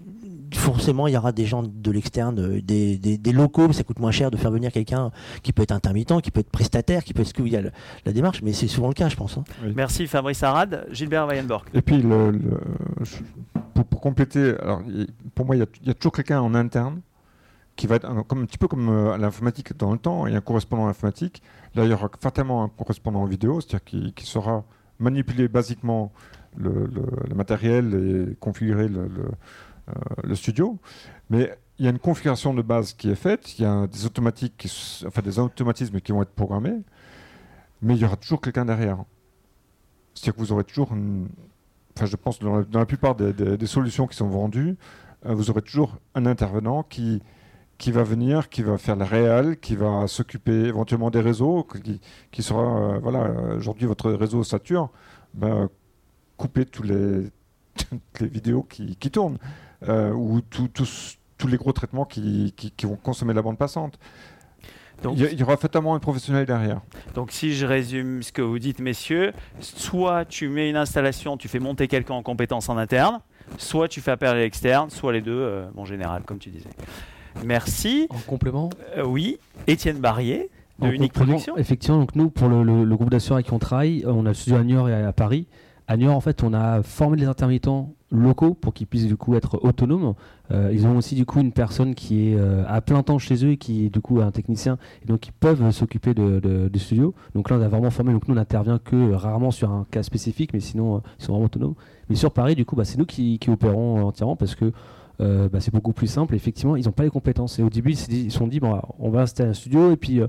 [0.54, 3.98] forcément il y aura des gens de l'externe, euh, des, des- des locaux, ça coûte
[3.98, 5.10] moins cher de faire venir quelqu'un
[5.42, 7.60] qui peut être intermittent, qui peut être prestataire, qui peut être ce qu'il y a
[7.60, 7.72] le-
[8.04, 9.36] la démarche, mais c'est souvent le cas, je pense.
[9.36, 9.44] hein.
[9.74, 10.86] Merci Fabrice Arad.
[10.92, 11.64] Gilbert Weyenborg.
[11.74, 12.60] Et puis, le, le-
[13.02, 13.16] je-
[13.74, 14.82] pour, pour compléter, alors,
[15.34, 17.00] pour moi, il y a, il y a toujours quelqu'un en interne
[17.76, 20.32] qui va être un, comme, un petit peu comme euh, l'informatique dans le temps, il
[20.32, 21.42] y a un correspondant informatique.
[21.74, 24.64] Là, il y aura fatalement un correspondant vidéo, c'est-à-dire qui, qui saura
[24.98, 26.10] manipuler basiquement
[26.56, 26.88] le,
[27.34, 27.94] matériel
[28.30, 29.08] et configurer euh,
[30.24, 30.78] le studio.
[31.28, 34.06] Mais il y a une configuration de base qui est faite, il y a des
[34.06, 34.66] automatiques,
[35.06, 36.80] enfin des automatismes qui vont être programmés,
[37.82, 39.04] mais il y aura toujours quelqu'un derrière.
[40.14, 40.92] C'est-à-dire que vous aurez toujours
[41.94, 44.78] enfin, je pense dans la, dans la plupart des solutions qui sont vendues,
[45.26, 47.20] euh, vous aurez toujours un intervenant qui,
[47.78, 52.00] qui va venir, qui va faire le réel, qui va s'occuper éventuellement des réseaux, qui,
[52.30, 54.90] qui sera, euh, voilà, aujourd'hui votre réseau sature,
[55.34, 55.68] ben,
[56.36, 57.30] couper tous les,
[57.76, 59.38] toutes les vidéos qui, qui tournent,
[59.88, 63.98] euh, ou tout- tous- tous les gros traitements qui, qui- vont consommer la bande passante.
[65.02, 66.80] Donc, il y aura fatalement un professionnel derrière.
[67.14, 71.48] donc si je résume ce que vous dites, messieurs, soit tu mets une installation, tu
[71.48, 73.20] fais monter quelqu'un en compétence en interne,
[73.58, 76.70] soit tu fais appel à l'externe, soit les deux, euh, en général, comme tu disais.
[77.44, 78.06] Merci.
[78.10, 81.56] En complément, Euh, oui, Étienne Barrier, de En Unique Production.
[81.56, 84.24] Effectivement, donc nous, pour le, le- le groupe d'assureurs avec qui on travaille, euh, on
[84.26, 85.46] a le studio à Niort et à Paris.
[85.88, 89.34] À Niort, en fait, on a formé les intermittents locaux pour qu'ils puissent du coup
[89.36, 90.14] être autonomes.
[90.52, 93.44] Euh, ils ont aussi du coup une personne qui est euh, à plein temps chez
[93.44, 96.70] eux et qui est du coup un technicien et donc ils peuvent euh, s'occuper de,
[96.78, 97.14] studio.
[97.34, 98.12] Donc là, on a vraiment formé.
[98.12, 101.46] Donc nous, on n'intervient que rarement sur un cas spécifique, mais sinon, ils sont vraiment
[101.46, 101.74] autonomes.
[102.08, 104.72] Mais sur Paris, du coup, bah, c'est nous qui, qui opérons entièrement parce que
[105.20, 106.34] euh, bah, c'est beaucoup plus simple.
[106.34, 107.58] Effectivement, ils n'ont pas les compétences.
[107.58, 110.20] Et au début, ils se sont dit, bon, on va installer un studio et puis.
[110.20, 110.26] euh,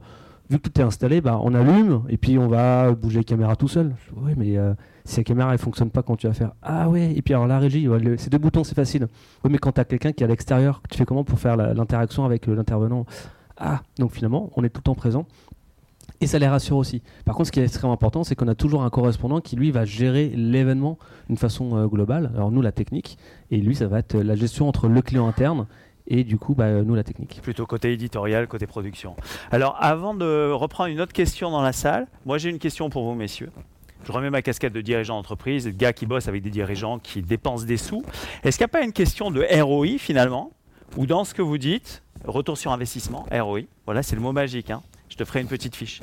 [0.49, 3.57] vu que tout est installé, bah, on allume et puis on va bouger les caméras
[3.57, 3.93] tout seul.
[4.15, 4.73] Oui, mais euh,
[5.03, 7.47] si la caméra ne fonctionne pas quand tu vas faire Ah ouais, et puis alors
[7.47, 9.09] la régie, c'est deux boutons, c'est facile.
[9.43, 11.57] Oui, mais quand tu as quelqu'un qui est à l'extérieur, tu fais comment pour faire
[11.57, 13.05] la- l'interaction avec l'intervenant?
[13.57, 15.25] Ah, donc finalement, on est tout le temps présent.
[16.19, 17.01] Et ça les rassure aussi.
[17.25, 19.71] Par contre, ce qui est extrêmement important, c'est qu'on a toujours un correspondant qui, lui,
[19.71, 22.31] va gérer l'événement d'une façon euh, globale.
[22.35, 23.17] Alors, nous, la technique,
[23.51, 25.67] et lui, ça va être la gestion entre le client interne
[26.07, 27.39] et du coup, bah, nous, la technique.
[27.43, 29.15] Plutôt côté éditorial, côté production.
[29.51, 33.03] Alors, avant de reprendre une autre question dans la salle, moi j'ai une question pour
[33.03, 33.51] vous, messieurs.
[34.05, 37.21] Je remets ma casquette de dirigeant d'entreprise, de gars qui bosse avec des dirigeants qui
[37.21, 38.03] dépensent des sous.
[38.43, 40.51] Est-ce qu'il n'y a pas une question de ROI finalement?
[40.95, 44.71] Ou dans ce que vous dites, retour sur investissement, ROI, voilà, c'est le mot magique.
[44.71, 44.81] hein.
[45.17, 46.01] Je te ferai une petite fiche.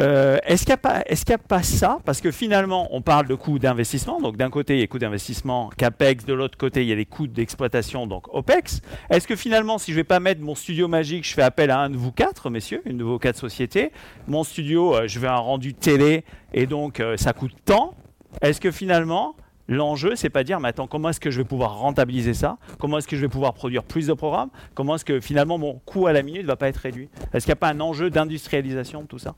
[0.00, 2.00] Euh, est-ce qu'il n'y a, pas- ça?
[2.04, 4.20] Parce que finalement, on parle de coûts d'investissement.
[4.20, 6.96] Donc d'un côté, il y a coûts d'investissement CAPEX, de l'autre côté, il y a
[6.96, 8.82] les coûts d'exploitation, donc OPEX.
[9.10, 11.70] Est-ce que finalement, si je ne vais pas mettre mon studio magique, je fais appel
[11.70, 13.92] à un de vous quatre, messieurs, une de vos quatre sociétés,
[14.26, 17.94] mon studio, euh, je veux un rendu télé et donc euh, ça coûte tant.
[18.42, 19.36] Est-ce que finalement,
[19.68, 22.58] l'enjeu, c'est pas dire, mais attends, comment est-ce que je vais pouvoir rentabiliser ça?
[22.78, 24.50] Comment est-ce que je vais pouvoir produire plus de programmes?
[24.74, 27.08] Comment est-ce que finalement mon coût à la minute ne va pas être réduit?
[27.32, 29.34] Est-ce qu'il n'y a pas un enjeu d'industrialisation de tout ça?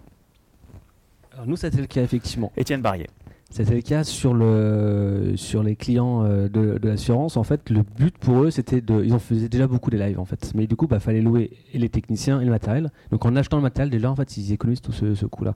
[1.32, 2.52] Alors, nous, c'était le cas, effectivement.
[2.56, 3.06] Étienne Barrier.
[3.50, 7.38] C'était le cas sur, le, sur les clients euh, de, l'assurance.
[7.38, 9.02] En fait, le but pour eux, c'était de.
[9.02, 10.52] Ils en faisaient déjà beaucoup des lives, en fait.
[10.54, 12.92] Mais du coup, il bah, fallait louer les techniciens et le matériel.
[13.10, 15.54] Donc, en achetant le matériel, déjà, en fait, ils économisent tout ce, ce coût-là.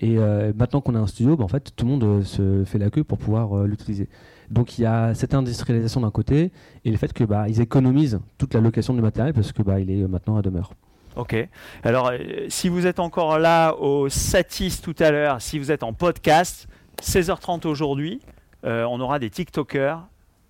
[0.00, 2.64] Et euh, maintenant qu'on a un studio, bah, en fait, tout le monde euh, se
[2.64, 4.08] fait la queue pour pouvoir l'utiliser.
[4.50, 6.50] Donc, il y a cette industrialisation d'un côté
[6.86, 9.90] et le fait que bah, économisent toute la location du matériel parce que bah, il
[9.90, 10.72] est maintenant à demeure.
[11.14, 11.36] Ok.
[11.82, 12.10] Alors,
[12.48, 16.66] si vous êtes encore là au Satis tout à l'heure, si vous êtes en podcast,
[17.02, 18.20] 16h30 aujourd'hui,
[18.64, 20.00] euh, on aura des TikTokers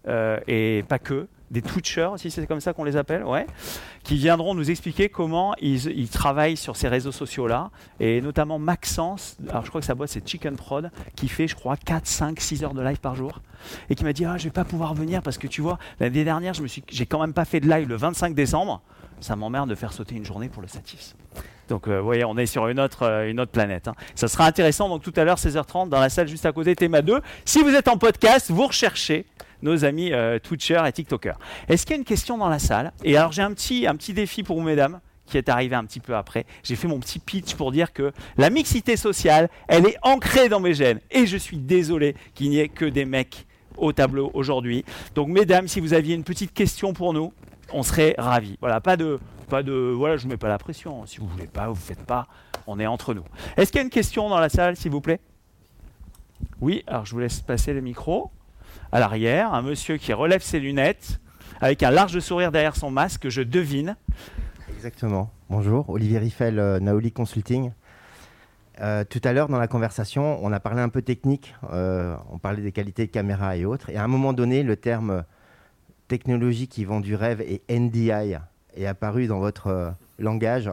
[0.07, 3.47] euh, et pas que, des Twitchers, si c'est comme ça qu'on les appelle, ouais,
[4.03, 9.65] qui viendront nous expliquer comment ils, travaillent sur ces réseaux sociaux-là, et notamment Maxence, alors
[9.65, 12.65] je crois que sa boîte c'est Chicken Prod, qui fait, je crois, 4, 5, 6
[12.65, 13.41] heures de live par jour,
[13.89, 16.25] et qui m'a dit, ah, je vais pas pouvoir venir parce que tu vois, l'année
[16.25, 18.83] dernière, je me suis, j'ai quand même pas fait de live le 25 décembre,
[19.21, 21.15] ça m'emmerde de faire sauter une journée pour le Satis.
[21.69, 23.89] Donc, euh, vous voyez, on est sur une autre, euh, une autre planète.
[23.89, 23.95] hein.
[24.15, 24.89] Ça sera intéressant.
[24.91, 27.23] Donc, tout à l'heure, 16h30, dans la salle juste à côté, Théma 2.
[27.47, 29.25] Si vous êtes en podcast, vous recherchez
[29.65, 31.39] nos amis euh, Twitchers et TikTokers.
[31.69, 32.93] Est-ce qu'il y a une question dans la salle?
[33.03, 35.85] Et alors, j'ai un petit, un petit défi pour vous, mesdames, qui est arrivé un
[35.85, 36.45] petit peu après.
[36.63, 40.61] J'ai fait mon petit pitch pour dire que la mixité sociale, elle est ancrée dans
[40.61, 41.01] mes gènes.
[41.11, 43.47] Et je suis désolé qu'il n'y ait que des mecs
[43.77, 44.85] au tableau aujourd'hui.
[45.15, 47.33] Donc, mesdames, si vous aviez une petite question pour nous,
[47.73, 48.59] on serait ravis.
[48.61, 51.07] Voilà, pas de, pas de, voilà, je mets pas la pression.
[51.07, 52.29] Si vous voulez pas, vous faites pas.
[52.67, 53.25] On est entre nous.
[53.57, 55.21] Est-ce qu'il y a une question dans la salle, s'il vous plaît?
[56.61, 56.85] Oui.
[56.87, 58.31] Alors, je vous laisse passer le micro.
[58.93, 61.21] À l'arrière, un monsieur qui relève ses lunettes
[61.61, 63.97] avec un large sourire derrière son masque, je devine.
[64.75, 65.31] Exactement.
[65.49, 67.73] Bonjour, Olivier Riffel, euh, Naoli Consulting.
[68.81, 71.55] Euh, tout à l'heure, dans la conversation, on a parlé un peu technique.
[71.73, 73.89] euh, on parlait des qualités de caméra et autres.
[73.91, 75.25] Et à un moment donné, le terme
[76.09, 78.37] technologie qui vend du rêve et NDI
[78.77, 80.71] est apparue dans votre langage.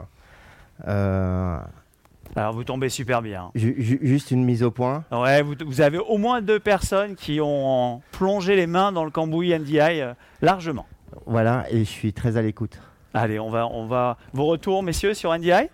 [2.36, 3.52] Alors vous tombez super bien.
[3.56, 5.04] ju- ju- juste une mise au point.
[5.12, 9.12] Ouais, vous, vous avez au moins deux personnes qui ont plongé les mains dans le
[9.12, 10.86] cambouis NDI euh, largement.
[11.26, 12.80] Voilà, et je suis très à l'écoute.
[13.14, 14.18] Allez, on va, on va.
[14.34, 15.68] Vos retours, messieurs, sur NDI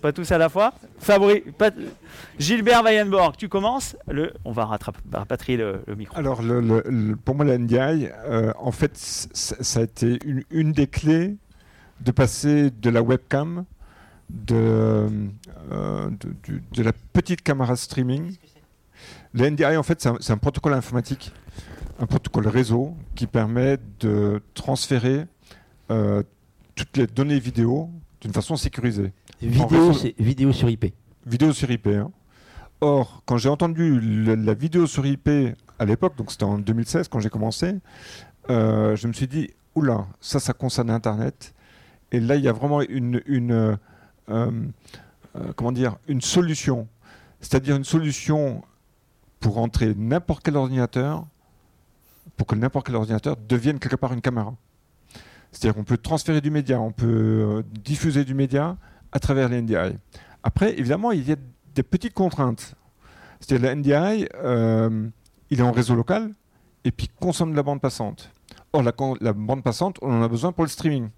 [0.00, 0.72] Pas tous à la fois?
[0.98, 1.40] Fabri...
[1.42, 1.70] pas-
[2.38, 3.94] Gilbert Weyenborg, tu commences?
[4.08, 4.32] Le...
[4.46, 6.18] On va rattraper, rapatrier le, le micro.
[6.18, 10.42] Alors, le- le- le- pour moi, la NDI, euh, en fait, ça a été une,
[10.50, 11.36] une des clés
[12.00, 13.64] de passer de la webcam,
[14.30, 15.08] de,
[15.72, 18.36] euh, de, du- de la petite caméra streaming.
[19.34, 21.32] La NDI, en fait, c'est un, protocole informatique,
[21.98, 25.26] un protocole réseau qui permet de transférer
[25.90, 26.22] euh,
[26.74, 29.12] toutes les données vidéo d'une façon sécurisée.
[29.40, 30.92] Vidéo, réseau- vidéo sur IP.
[31.26, 31.86] vidéo sur IP.
[31.88, 32.10] hein.
[32.80, 35.28] Or, quand j'ai entendu le- la vidéo sur IP
[35.78, 37.74] à l'époque, donc c'était en 2016 quand j'ai commencé,
[38.50, 41.54] euh, je me suis dit, oula, ça, ça concerne Internet.
[42.12, 43.78] Et là, il y a vraiment une, une,
[44.26, 46.88] comment dire, une solution.
[47.40, 48.62] C'est-à-dire une solution
[49.40, 51.26] pour entrer n'importe quel ordinateur,
[52.36, 54.54] pour que n'importe quel ordinateur devienne quelque part une caméra.
[55.50, 58.78] C'est-à-dire qu'on peut transférer du média, on peut euh, diffuser du média
[59.10, 59.98] à travers les NDI.
[60.42, 61.36] Après, évidemment, il y a
[61.74, 62.74] des petites contraintes.
[63.38, 65.08] C'est-à-dire le NDI, euh,
[65.50, 66.32] il est en réseau local
[66.84, 68.30] et puis consomme de la bande passante.
[68.72, 71.10] Or, la bande passante, on en a besoin pour le streaming.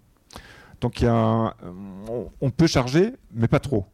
[0.81, 3.87] Donc, on, peut charger, mais pas trop.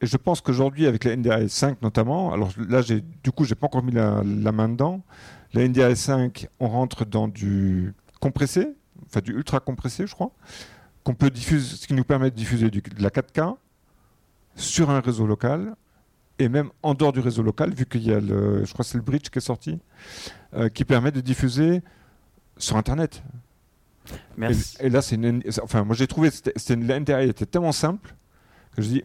[0.00, 3.66] Et je pense qu'aujourd'hui, avec la NDI 5 notamment, alors là, du coup, j'ai pas
[3.66, 5.02] encore mis la, main dedans.
[5.54, 8.68] La NDI 5, on rentre dans du compressé,
[9.06, 10.32] enfin du ultra compressé, je crois,
[11.04, 13.56] qu'on peut diffuser, ce qui nous permet de diffuser de la 4K
[14.54, 15.74] sur un réseau local
[16.38, 18.98] et même en dehors du réseau local, vu qu'il y a le, je crois c'est
[18.98, 19.78] le bridge qui est sorti,
[20.54, 21.82] euh, qui permet de diffuser
[22.56, 23.22] sur Internet.
[24.10, 24.76] Et, Merci.
[24.80, 28.14] et là, c'est une, enfin, moi j'ai trouvé, c'était, NDI était tellement simple
[28.76, 29.04] que je dis,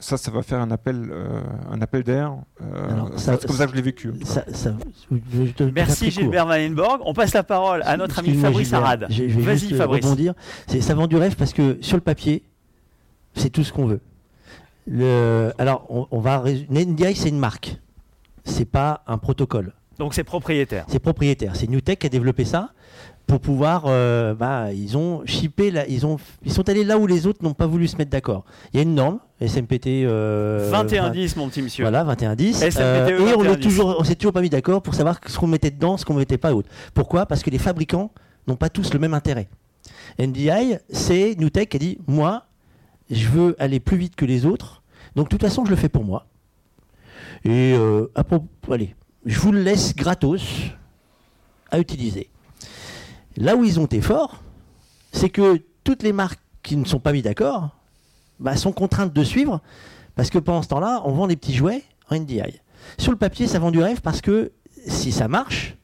[0.00, 2.34] ça, ça va faire un appel, euh, un appel d'air.
[2.60, 4.12] euh, c'est ça- comme ça que je l'ai vécu.
[4.24, 4.74] Ça- ça-
[5.12, 6.10] je- je te- je te fais Merci.
[6.10, 6.48] Gilbert.
[7.04, 8.72] On passe la parole à notre ami Fabrice.
[8.72, 9.06] Arad.
[9.10, 10.04] Je, je vais Vas-y, euh, Fabrice.
[10.04, 10.34] rebondir.
[10.66, 12.42] C'est, ça vend du rêve parce que sur le papier,
[13.34, 14.00] c'est tout ce qu'on veut.
[14.88, 17.76] Le, alors, on, on va NDI, c'est une marque.
[18.44, 19.72] C'est pas un protocole.
[19.98, 20.84] Donc c'est propriétaire.
[20.88, 21.54] C'est propriétaire.
[21.54, 22.72] C'est Newtek qui a développé ça
[23.26, 23.84] pour pouvoir.
[23.86, 27.42] euh, bah, ils ont shippé, la- ils, ont, ils sont allés là où les autres
[27.42, 28.44] n'ont pas voulu se mettre d'accord.
[28.72, 30.04] Il y a une norme, SMPT.
[30.04, 31.84] euh, 21-10, mon petit monsieur.
[31.84, 32.54] Voilà, 21-10.
[32.54, 33.52] SMPTE Euh, et on 21-10.
[33.52, 36.04] est toujours, on s'est toujours pas mis d'accord pour savoir ce qu'on mettait dedans, ce
[36.04, 36.68] qu'on mettait pas et autres.
[36.94, 37.26] Pourquoi?
[37.26, 38.10] Parce que les fabricants
[38.46, 39.48] n'ont pas tous le même intérêt.
[40.18, 42.44] NDI, c'est Newtek qui a dit moi,
[43.10, 44.82] je veux aller plus vite que les autres,
[45.16, 46.26] donc de toute façon, je le fais pour moi.
[47.44, 48.94] Et euh, à propos- allez,
[49.26, 50.42] je vous le laisse gratos
[51.70, 52.28] à utiliser.
[53.36, 54.42] Là où ils ont été forts,
[55.12, 57.70] c'est que toutes les marques qui ne sont pas mis d'accord
[58.40, 59.60] bah, sont contraintes de suivre
[60.14, 62.60] parce que pendant ce temps-là, on vend des petits jouets en NDI.
[62.98, 64.52] Sur le papier, ça vend du rêve parce que
[64.86, 65.76] si ça marche,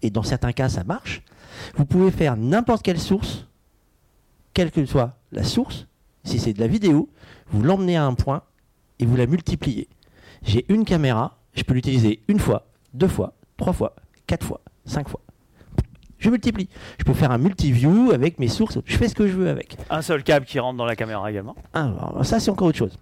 [0.00, 1.22] et dans certains cas ça marche,
[1.76, 3.46] vous pouvez faire n'importe quelle source,
[4.54, 5.86] quelle que soit la source,
[6.24, 7.08] si c'est de la vidéo,
[7.50, 8.42] vous l'emmenez à un point
[8.98, 9.88] et vous la multipliez.
[10.42, 13.94] J'ai une caméra, je peux l'utiliser une fois, deux fois, trois fois,
[14.26, 15.20] quatre fois, cinq fois.
[16.22, 16.68] Je multiplie.
[16.98, 19.76] Je peux faire un multi-view avec mes sources, je fais ce que je veux avec.
[19.90, 21.56] Un seul câble qui rentre dans la caméra également.
[21.74, 22.96] Ah, alors ça, c'est encore autre chose.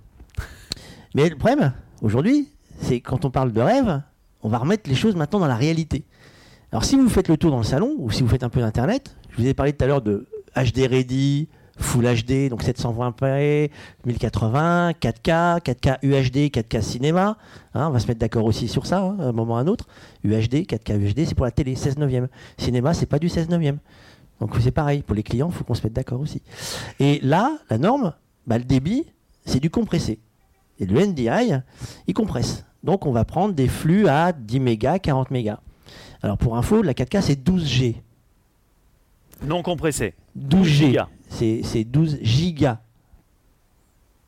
[1.15, 2.49] Mais le problème, aujourd'hui,
[2.81, 4.01] c'est quand on parle de rêve,
[4.43, 6.05] on va remettre les choses maintenant dans la réalité.
[6.73, 8.61] Alors, si vous faites le tour dans le salon, ou si vous faites un peu
[8.61, 11.49] d'Internet, je vous ai parlé tout à l'heure de HD Ready,
[11.81, 13.71] Full HD, donc 720p,
[14.05, 17.37] 1080, 4K, 4K UHD, 4K cinéma.
[17.75, 19.61] Hein, on va se mettre d'accord aussi sur ça, hein, à un moment ou à
[19.61, 19.87] un autre.
[20.23, 22.29] UHD, 4K UHD, c'est pour la télé, 16 neuvième.
[22.59, 23.79] Cinéma, c'est pas du 16 neuvième.
[24.41, 26.43] Donc c'est pareil, pour les clients, il faut qu'on se mette d'accord aussi.
[26.99, 28.15] Et là, la norme,
[28.47, 29.05] bah, le débit,
[29.45, 30.19] c'est du compressé.
[30.79, 31.61] Et le NDI,
[32.07, 32.65] il compresse.
[32.83, 35.61] Donc on va prendre des flux à 10 mégas, 40 mégas.
[36.23, 37.97] Alors pour info, la 4K, c'est 12G.
[39.45, 40.15] Non compressé.
[40.39, 40.65] 12G.
[40.65, 41.09] gigas.
[41.31, 42.81] C'est c'est 12 gigas.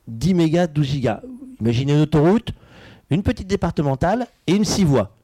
[0.09, 1.20] 10 mégas, 12 gigas.
[1.61, 2.53] Imaginez une autoroute,
[3.11, 5.14] une petite départementale et une 6 voies.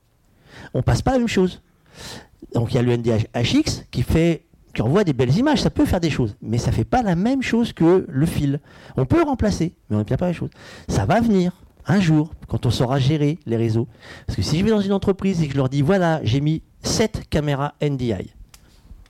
[0.74, 1.62] On passe pas la même chose.
[2.54, 5.70] Donc il y a le NDH HX qui fait qui envoie des belles images, ça
[5.70, 8.60] peut faire des choses, mais ça fait pas la même chose que le fil.
[8.96, 10.50] On peut le remplacer, mais on ne fait pas la même chose.
[10.88, 11.52] Ça va venir
[11.86, 13.88] un jour quand on saura gérer les réseaux.
[14.26, 16.40] Parce que si je vais dans une entreprise et que je leur dis voilà, j'ai
[16.40, 18.32] mis 7 caméras NDI.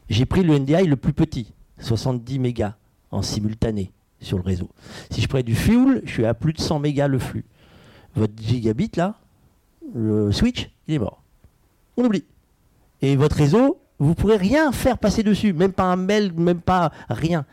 [0.08, 2.74] J'ai pris le NDI le plus petit, 70 mégas
[3.10, 4.68] en simultané sur le réseau.
[5.10, 7.44] Si je prends du fuel, je suis à plus de 100 mégas le flux.
[8.14, 9.14] Votre gigabit là,
[9.94, 11.22] le switch, il est mort.
[11.96, 12.24] On oublie.
[13.00, 16.92] Et votre réseau, Vous pourrez rien faire passer dessus, même pas un mail, même pas
[17.08, 17.44] rien.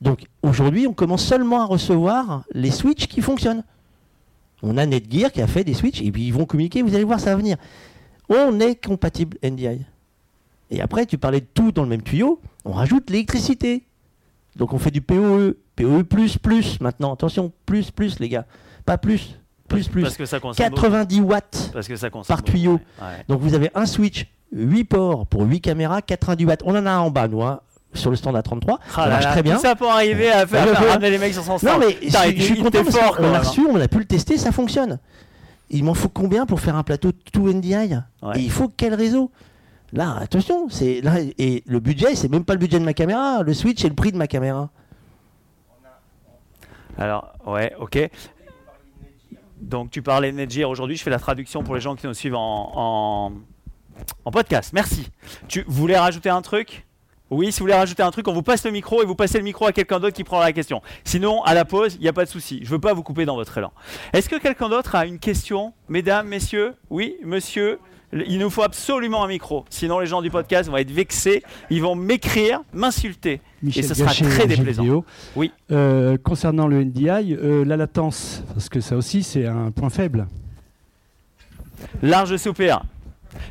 [0.00, 3.64] Donc aujourd'hui, on commence seulement à recevoir les switches qui fonctionnent.
[4.62, 7.04] On a Netgear qui a fait des switches et puis ils vont communiquer, vous allez
[7.04, 7.56] voir, ça va venir.
[8.28, 9.80] On est compatible NDI.
[10.70, 13.86] Et après, tu parlais de tout dans le même tuyau, on rajoute l'électricité.
[14.56, 17.12] Donc on fait du PoE, PoE plus plus maintenant.
[17.12, 18.46] Attention, plus plus les gars,
[18.84, 19.38] pas plus,
[19.68, 20.02] plus plus.
[20.02, 20.82] Parce que ça consomme beaucoup.
[20.82, 21.70] 90 watts.
[21.72, 22.72] Parce que ça consomme par beaucoup, tuyau.
[22.72, 23.04] ouais.
[23.04, 23.24] Ouais.
[23.28, 26.62] Donc vous avez un switch, 8 ports pour 8 caméras, 90 watts.
[26.64, 27.60] On en a un en bas, nous, hein,
[27.94, 28.78] sur le stand à 33.
[28.82, 29.56] Ah ça là marche là, très bien.
[29.56, 31.80] Tout ça pour arriver à faire ramener les mecs sur son Non stand.
[31.80, 34.36] mais Putain, je, suis content parce fort, quand l'a reçu, on a pu le tester,
[34.36, 34.98] ça fonctionne.
[35.70, 37.74] Il m'en faut combien pour faire un plateau tout NDI
[38.22, 38.36] Ouais.
[38.36, 39.30] Et il faut quel réseau?
[39.92, 43.42] Là, attention, c'est là et le budget, c'est même pas le budget de ma caméra.
[43.42, 44.70] Le switch, c'est le prix de ma caméra.
[46.96, 47.98] Alors, ouais, ok.
[49.60, 50.96] Donc, tu parlais de aujourd'hui.
[50.96, 53.32] Je fais la traduction pour les gens qui nous suivent en, en,
[54.24, 54.72] en podcast.
[54.72, 55.10] Merci.
[55.48, 56.86] Tu voulais rajouter un truc?
[57.28, 59.38] Oui, si vous voulez rajouter un truc, on vous passe le micro et vous passez
[59.38, 60.82] le micro à quelqu'un d'autre qui prendra la question.
[61.04, 62.58] Sinon, à la pause, il n'y a pas de souci.
[62.62, 63.72] Je ne veux pas vous couper dans votre élan.
[64.12, 65.72] Est-ce que quelqu'un d'autre a une question?
[65.88, 66.74] Mesdames, messieurs?
[66.90, 67.78] Oui, monsieur?
[68.12, 69.64] Il nous faut absolument un micro.
[69.70, 71.42] Sinon, les gens du podcast vont être vexés.
[71.70, 73.40] Ils vont m'écrire, m'insulter.
[73.62, 74.82] Michel et ce sera très déplaisant.
[74.82, 75.04] vidéo.
[75.36, 75.52] Oui.
[75.70, 80.26] Euh, concernant le NDI, euh, la latence, parce que ça aussi c'est un point faible.
[82.02, 82.82] Large soupir.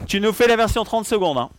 [0.07, 1.37] Tu nous fais la version 30 secondes.
[1.37, 1.49] hein.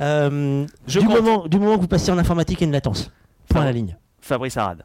[0.00, 1.16] Euh, Je du, compte.
[1.22, 3.10] moment, du moment que vous passez en informatique, il y a une latence.
[3.48, 3.96] Point à la ligne.
[4.20, 4.84] Fabrice Arad.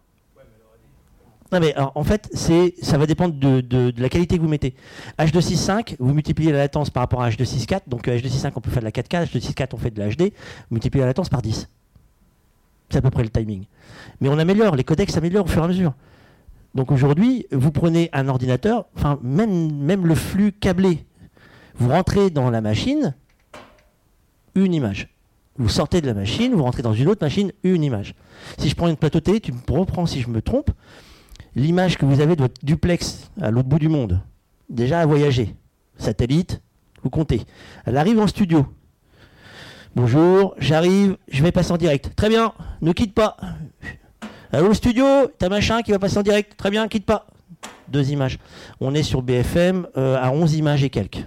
[1.51, 4.73] Non mais alors, en fait, c'est ça va dépendre de, la qualité que vous mettez.
[5.19, 7.81] H265, vous multipliez la latence par rapport à H264.
[7.87, 10.21] Donc euh, H265, on peut faire de la 4K, H264, on fait de la HD.
[10.21, 11.67] Vous multipliez la latence par 10.
[12.89, 13.65] C'est à peu près le timing.
[14.21, 15.93] Mais on améliore, les codecs s'améliorent au fur et à mesure.
[16.73, 21.05] Donc aujourd'hui, vous prenez un ordinateur, enfin même, même le flux câblé.
[21.75, 23.13] Vous rentrez dans la machine,
[24.55, 25.09] une image.
[25.57, 28.15] Vous sortez de la machine, vous rentrez dans une autre machine, une image.
[28.57, 30.71] Si je prends une plateau télé, tu me reprends si je me trompe,
[31.55, 34.21] l'image que vous avez de votre duplex à l'autre bout du monde,
[34.69, 35.55] déjà a voyagé.
[35.97, 36.61] Satellite,
[37.03, 37.41] vous comptez.
[37.85, 38.65] Elle arrive en studio.
[39.95, 42.15] Bonjour, j'arrive, je vais passer en direct.
[42.15, 43.37] Très bien, ne quitte pas.
[44.53, 45.05] Allô studio,
[45.37, 46.55] t'as machin qui va passer en direct.
[46.57, 47.27] Très bien, quitte pas.
[47.87, 48.39] Deux images.
[48.79, 51.25] On est sur BFM euh, à 11 images et quelques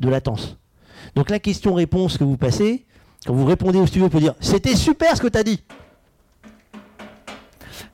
[0.00, 0.56] de latence.
[1.14, 2.84] Donc la question-réponse que vous passez,
[3.26, 5.62] quand vous répondez au studio, vous dire C'était super ce que tu as dit.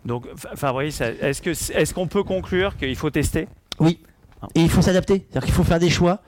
[0.05, 3.49] Donc, Fa- Fabrice, est-ce que est-ce qu'on peut conclure qu'il faut tester?
[3.81, 4.01] Oui.
[4.55, 5.25] Et il faut s'adapter.
[5.31, 6.21] C'est-à-dire qu'il faut faire des choix.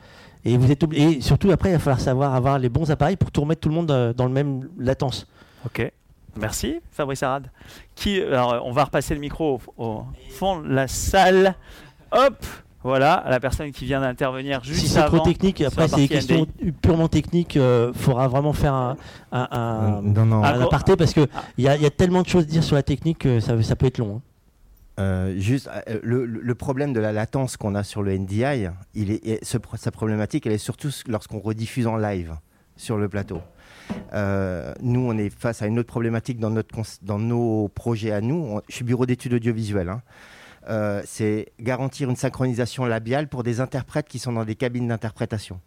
[0.44, 3.30] Et, vous êtes et surtout, après, il va falloir savoir avoir les bons appareils pour
[3.30, 5.26] tout remettre tout le monde euh, dans le même latence.
[5.66, 5.90] Ok.
[6.36, 7.50] Merci, Fabrice Arad.
[7.94, 11.54] Qui, alors, on va repasser le micro au, au fond de la salle.
[12.12, 12.44] Hop
[12.86, 16.46] Voilà, la personne qui vient d'intervenir juste si c'est trop technique, après, c'est des questions
[16.82, 17.56] purement techniques.
[17.56, 18.96] Il faudra vraiment faire un,
[19.32, 20.40] un- un- non, non.
[20.44, 21.26] Ah, un aparté parce qu'il
[21.58, 23.60] y, a- il y a tellement de choses à dire sur la technique que ça,
[23.62, 24.16] ça peut être long.
[24.16, 24.22] hein.
[24.98, 29.10] Euh, juste, euh, le, le problème de la latence qu'on a sur le NDI, il
[29.10, 32.34] est, et ce pro- sa problématique, elle est surtout lorsqu'on rediffuse en live
[32.76, 33.40] sur le plateau.
[34.14, 38.20] Euh, nous, on est face à une autre problématique dans, notre, dans nos projets à
[38.20, 38.36] nous.
[38.36, 39.88] On- je suis bureau d'études audiovisuelles.
[39.88, 40.00] hein.
[40.68, 45.60] Euh, c'est garantir une synchronisation labiale pour des interprètes qui sont dans des cabines d'interprétation.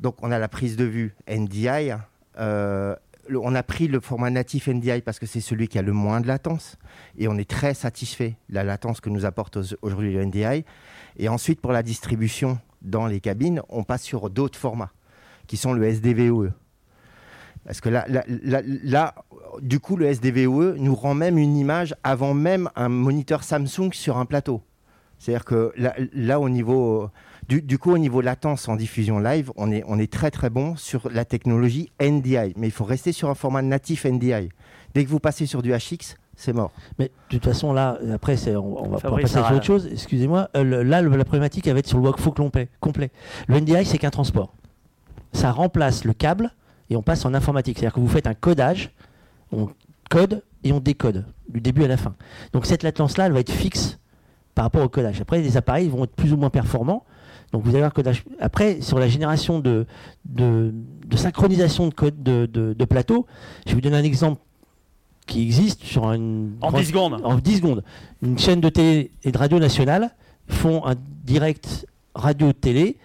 [0.00, 1.92] Donc, on a la prise de vue NDI.
[2.38, 2.94] euh,
[3.30, 6.20] on a pris le format natif NDI parce que c'est celui qui a le moins
[6.22, 6.76] de latence
[7.18, 10.64] et on est très satisfait de la latence que nous apporte au- aujourd'hui le NDI.
[11.18, 14.92] Et ensuite, pour la distribution dans les cabines, on passe sur d'autres formats
[15.46, 16.52] qui sont le SDVOE.
[17.66, 19.14] Parce que là, là, là- là,
[19.62, 24.16] du coup, le SDVOE nous rend même une image avant même un moniteur Samsung sur
[24.18, 24.62] un plateau.
[25.18, 27.08] C'est-à-dire que là, là, au niveau,
[27.48, 30.48] du, du coup, au niveau latence en diffusion live, on est, on est très très
[30.50, 32.54] bon sur la technologie NDI.
[32.56, 34.48] Mais il faut rester sur un format natif NDI.
[34.94, 36.70] Dès que vous passez sur du HX, c'est mort.
[37.00, 39.56] Mais de toute façon, là, après, c'est- on, on va pouvoir Fabrice passer sur Sarral.
[39.56, 39.88] autre chose.
[39.90, 40.50] Excusez-moi.
[40.56, 42.68] Euh, le- là, le- la problématique, elle va être sur le workflow complet.
[42.78, 43.10] complet.
[43.48, 44.54] Le NDI, c'est qu'un transport.
[45.32, 46.52] Ça remplace le câble
[46.90, 47.78] et on passe en informatique.
[47.78, 48.90] C'est-à-dire que vous faites un codage,
[49.52, 49.68] on
[50.10, 52.14] code et on décode du début à la fin.
[52.52, 53.98] Donc cette latence-là, elle va être fixe
[54.54, 55.20] par rapport au codage.
[55.20, 57.04] Après, les appareils vont être plus ou moins performants.
[57.52, 58.24] Donc vous allez avoir un codage.
[58.40, 59.86] Après, sur la génération de,
[60.26, 60.74] de,
[61.06, 63.26] de synchronisation de, code, de, de, de plateau,
[63.64, 64.40] je vais vous donner un exemple
[65.26, 67.20] qui existe sur une En grande- 10 secondes.
[67.24, 67.84] en 10 secondes.
[68.22, 70.10] Une chaîne de télé et de radio nationale
[70.48, 70.94] font un
[71.24, 72.96] direct radio-télé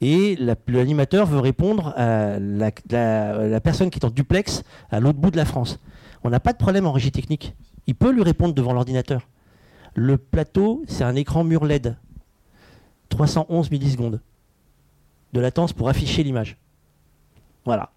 [0.00, 4.98] et la- l'animateur veut répondre à la, la- la personne qui est en duplex à
[5.00, 5.78] l'autre bout de la France.
[6.24, 7.54] On n'a pas de problème en régie technique.
[7.86, 9.28] Il peut lui répondre devant l'ordinateur.
[9.94, 11.96] Le plateau, c'est un écran mur LED.
[13.08, 14.20] 311 millisecondes
[15.32, 16.56] de latence pour afficher l'image.
[17.64, 17.90] Voilà.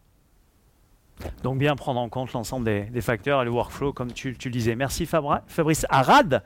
[1.43, 4.75] Donc bien prendre en compte l'ensemble des, facteurs et le workflow, comme tu, le disais.
[4.75, 6.43] Merci Fabrice Arad.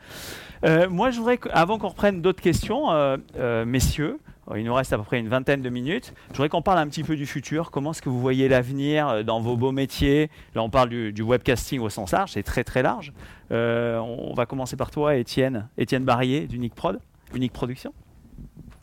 [0.65, 4.19] Euh, moi, je voudrais, avant qu'on reprenne d'autres questions, euh, euh, messieurs,
[4.57, 6.87] il nous reste à peu près une vingtaine de minutes, je voudrais qu'on parle un
[6.87, 7.71] petit peu du futur.
[7.71, 10.29] Comment est-ce que vous voyez l'avenir euh, dans vos beaux métiers?
[10.55, 13.13] Là, on parle du, webcasting au sens large, c'est très très large.
[13.51, 15.67] Euh, on, va commencer par toi, Étienne,
[16.01, 16.99] Barrier d'Unique Prod,
[17.33, 17.93] Unique Production.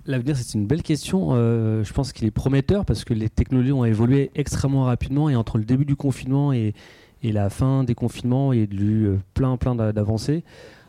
[0.06, 1.30] L'avenir, c'est une belle question.
[1.32, 5.34] Euh, je pense qu'il est prometteur parce que les technologies ont évolué extrêmement rapidement et
[5.34, 6.74] entre le début du confinement et,
[7.22, 10.44] et la fin des confinements, il y a eu euh, plein, plein d'a- d'avancées.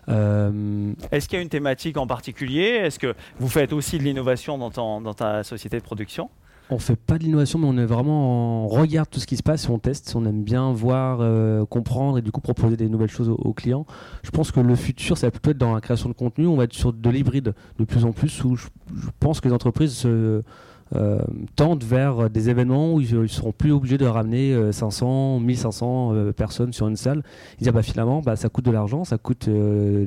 [0.09, 2.63] Euh, Est-ce qu'il y a une thématique en particulier?
[2.63, 6.29] Est-ce que vous faites aussi de l'innovation dans, ta société de production?
[6.69, 9.79] On fait pas de l'innovation, mais on on regarde tout ce qui se passe on
[9.79, 10.13] teste.
[10.15, 13.85] On aime bien voir, euh, comprendre et du coup proposer des nouvelles choses aux, clients.
[14.23, 16.45] Je pense que le futur, ça va plutôt être dans la création de contenu.
[16.45, 18.67] On va être sur de l'hybride de plus en plus où je,
[19.19, 20.43] pense que les entreprises se
[21.55, 26.13] tendent vers des événements où ils, ils seront plus obligés de ramener euh, 500, 1500
[26.13, 27.23] euh, personnes sur une salle.
[27.55, 30.05] Ils disent ah bah finalement bah, ça coûte de l'argent, ça coûte euh,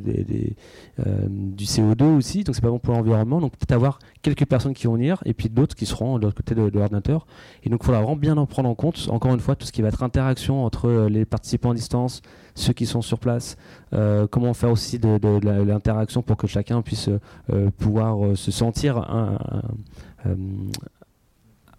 [1.07, 3.41] euh, du CO2 aussi, donc c'est pas bon pour l'environnement.
[3.41, 6.37] Donc peut-être avoir quelques personnes qui vont venir et puis d'autres qui seront de l'autre
[6.37, 7.27] côté de, l'ordinateur.
[7.65, 9.73] Et donc il faudra vraiment bien en prendre en compte, encore une fois, tout ce
[9.73, 12.23] qui va être interaction entre euh, les participants à distance,
[12.55, 13.57] ceux qui sont sur place,
[13.93, 15.19] euh, comment faire aussi de,
[15.65, 17.09] l'interaction pour que chacun puisse
[17.51, 19.63] euh, pouvoir euh, se sentir euh, un-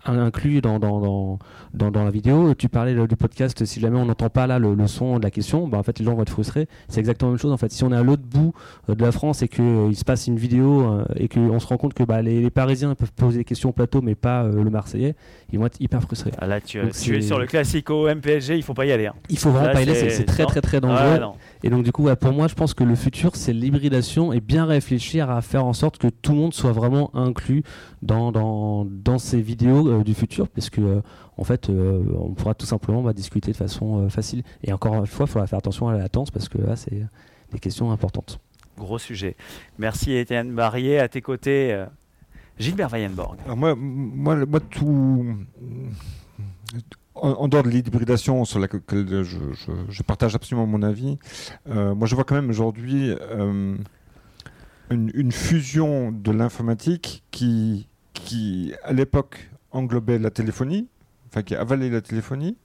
[0.04, 1.40] inclus dans, dans, dans,
[1.76, 2.56] dans, dans la vidéo.
[2.56, 5.24] Tu parlais euh, du podcast, si jamais on n'entend pas là le, le son de
[5.24, 6.68] la question, bah, en fait les gens vont être frustrés.
[6.88, 7.72] C'est exactement la même chose en fait.
[7.72, 8.52] Si on est à l'autre bout
[8.90, 11.78] euh, de la France et qu'il se passe une vidéo euh, et qu'on se rend
[11.78, 14.64] compte que bah, les, les Parisiens peuvent poser des questions au plateau mais pas euh,
[14.64, 15.14] le Marseillais,
[15.54, 16.32] ils vont être hyper frustrés.
[16.40, 19.06] Ah, Là, tu, Donc tu es sur le classico MPSG, il faut pas y aller.
[19.06, 19.14] hein.
[19.30, 21.12] Il faut vraiment Là, pas y aller, c'est- très très très dangereux.
[21.14, 21.34] Ouais, non.
[21.64, 24.40] Et donc du coup, ouais, pour moi, je pense que le futur, c'est l'hybridation et
[24.40, 27.64] bien réfléchir à faire en sorte que tout le monde soit vraiment inclus
[28.02, 31.02] dans, dans, dans ces vidéos euh, du futur, parce que euh,
[31.38, 34.44] en fait, euh, on pourra tout simplement bah, discuter de façon euh, facile.
[34.64, 37.06] Et encore une fois, il faudra faire attention à la latence, parce que là, c'est
[37.52, 38.40] des questions importantes.
[38.78, 39.36] Gros sujet.
[39.78, 40.98] Merci Étienne Barrier.
[40.98, 41.86] À tes côtés,
[42.58, 43.38] Gilbert Weyenborg.
[43.46, 45.36] Alors moi, moi, moi, tout.
[47.14, 51.20] En, dehors de l'hybridation sur laquelle je, partage absolument mon avis,
[51.70, 53.76] euh, moi je vois quand même aujourd'hui euh,
[54.90, 60.88] une, fusion de l'informatique qui, qui, à l'époque, englobait la téléphonie,
[61.28, 62.58] enfin qui avalait la téléphonie,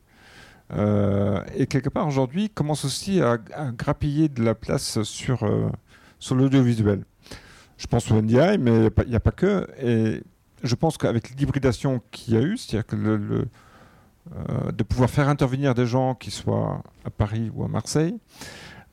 [0.73, 3.39] euh, et quelque part aujourd'hui commence aussi à,
[3.73, 5.41] grappiller de la place sur,
[6.21, 7.03] sur l'audiovisuel.
[7.79, 9.67] Je pense au NDI, mais il n'y a pas- que.
[9.81, 10.23] Et
[10.63, 13.49] je pense qu'avec l'hybridation qu'il y a eu, c'est-à-dire que le,
[14.35, 18.19] euh, de pouvoir faire intervenir des gens qui soient à Paris ou à Marseille,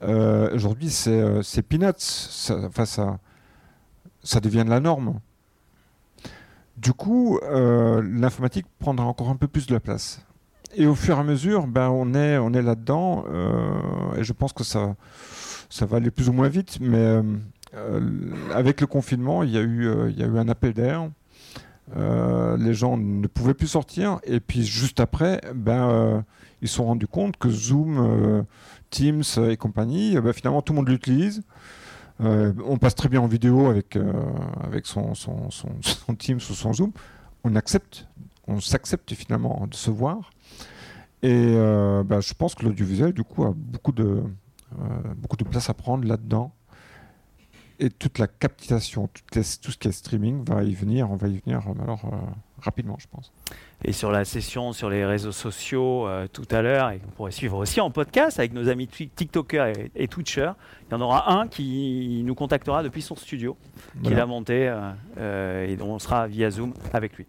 [0.03, 1.93] euh, aujourd'hui c'est euh, c'est peanuts.
[1.97, 5.19] Ça, enfin, ça, devient de la norme.
[6.77, 10.21] Du coup, l'informatique prendra encore un peu plus de la place.
[10.75, 13.25] Et au fur et à mesure, ben, on est, on est là-dedans.
[14.17, 14.95] et je pense que ça,
[15.69, 16.79] ça va aller plus ou moins vite.
[16.81, 17.21] Mais
[18.53, 21.09] avec le confinement, il y a eu, il y a eu un appel d'air.
[21.95, 24.19] Euh, les gens ne pouvaient plus sortir.
[24.23, 26.21] Et puis juste après, ben, euh,
[26.61, 28.43] ils se sont rendus compte que Zoom, euh,
[28.89, 31.43] Teams et compagnie, ben, finalement, tout le monde l'utilise.
[32.19, 33.97] On passe très bien en vidéo avec,
[34.63, 36.91] avec son, son, son, Teams ou son Zoom.
[37.43, 38.07] On accepte,
[38.47, 40.31] on s'accepte finalement de se voir.
[41.21, 41.53] Et
[42.05, 44.23] ben, je pense que l'audiovisuel, du coup, a beaucoup de,
[45.17, 46.53] beaucoup de place à prendre là-dedans.
[47.79, 51.27] Et toute la captation, les- tout ce qui est streaming va y venir, on va
[51.27, 52.17] y venir euh, alors euh,
[52.61, 53.31] rapidement, je pense.
[53.83, 57.31] Et sur la session sur les réseaux sociaux euh, tout à l'heure, et qu'on pourrait
[57.31, 60.51] suivre aussi en podcast avec nos amis TikTokers et, et Twitchers,
[60.89, 63.57] il y en aura un qui nous contactera depuis son studio,
[63.93, 64.23] qu'il Voilà.
[64.23, 64.73] a monté,
[65.17, 67.25] euh, et dont on sera via Zoom avec lui.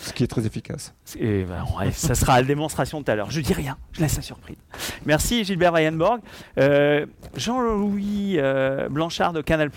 [0.00, 0.94] Ce qui est très efficace.
[1.18, 3.30] Et ben, ouais, ça sera la démonstration tout à l'heure.
[3.30, 4.56] Je dis rien, je laisse la surprise.
[5.06, 6.20] Merci Gilbert Weyenborg.
[6.58, 9.70] Euh, Jean-Louis euh, Blanchard de Canal+,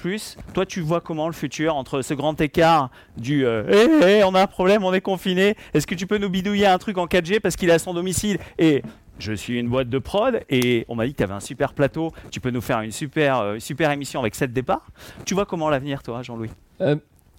[0.53, 3.63] toi tu vois comment le futur entre ce grand écart du euh,
[4.03, 6.67] Eh, eh, on a un problème, on est confiné, est-ce que tu peux nous bidouiller
[6.67, 8.37] un truc en 4G parce qu'il est à son domicile?
[8.59, 8.83] Et
[9.21, 11.73] je suis une boîte de prod et on m'a dit que tu avais un super
[11.73, 14.87] plateau, tu peux nous faire une super, euh, super émission avec 7 départs.
[15.25, 16.49] Tu vois comment l'avenir toi Jean-Louis?
[16.81, 16.95] Euh,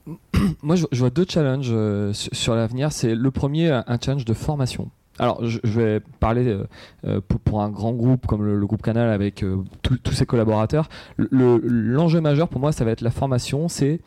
[0.62, 2.92] moi, je, vois deux challenges euh, sur, l'avenir.
[2.92, 4.90] C'est le premier, un challenge de formation.
[5.18, 6.64] Alors, je, vais parler euh,
[7.06, 9.44] euh, pour, un grand groupe comme le, groupe Canal avec
[9.82, 10.88] tous- ses collaborateurs.
[11.16, 13.68] Le- L'enjeu majeur pour moi, ça va être la formation.
[13.68, 14.00] C'est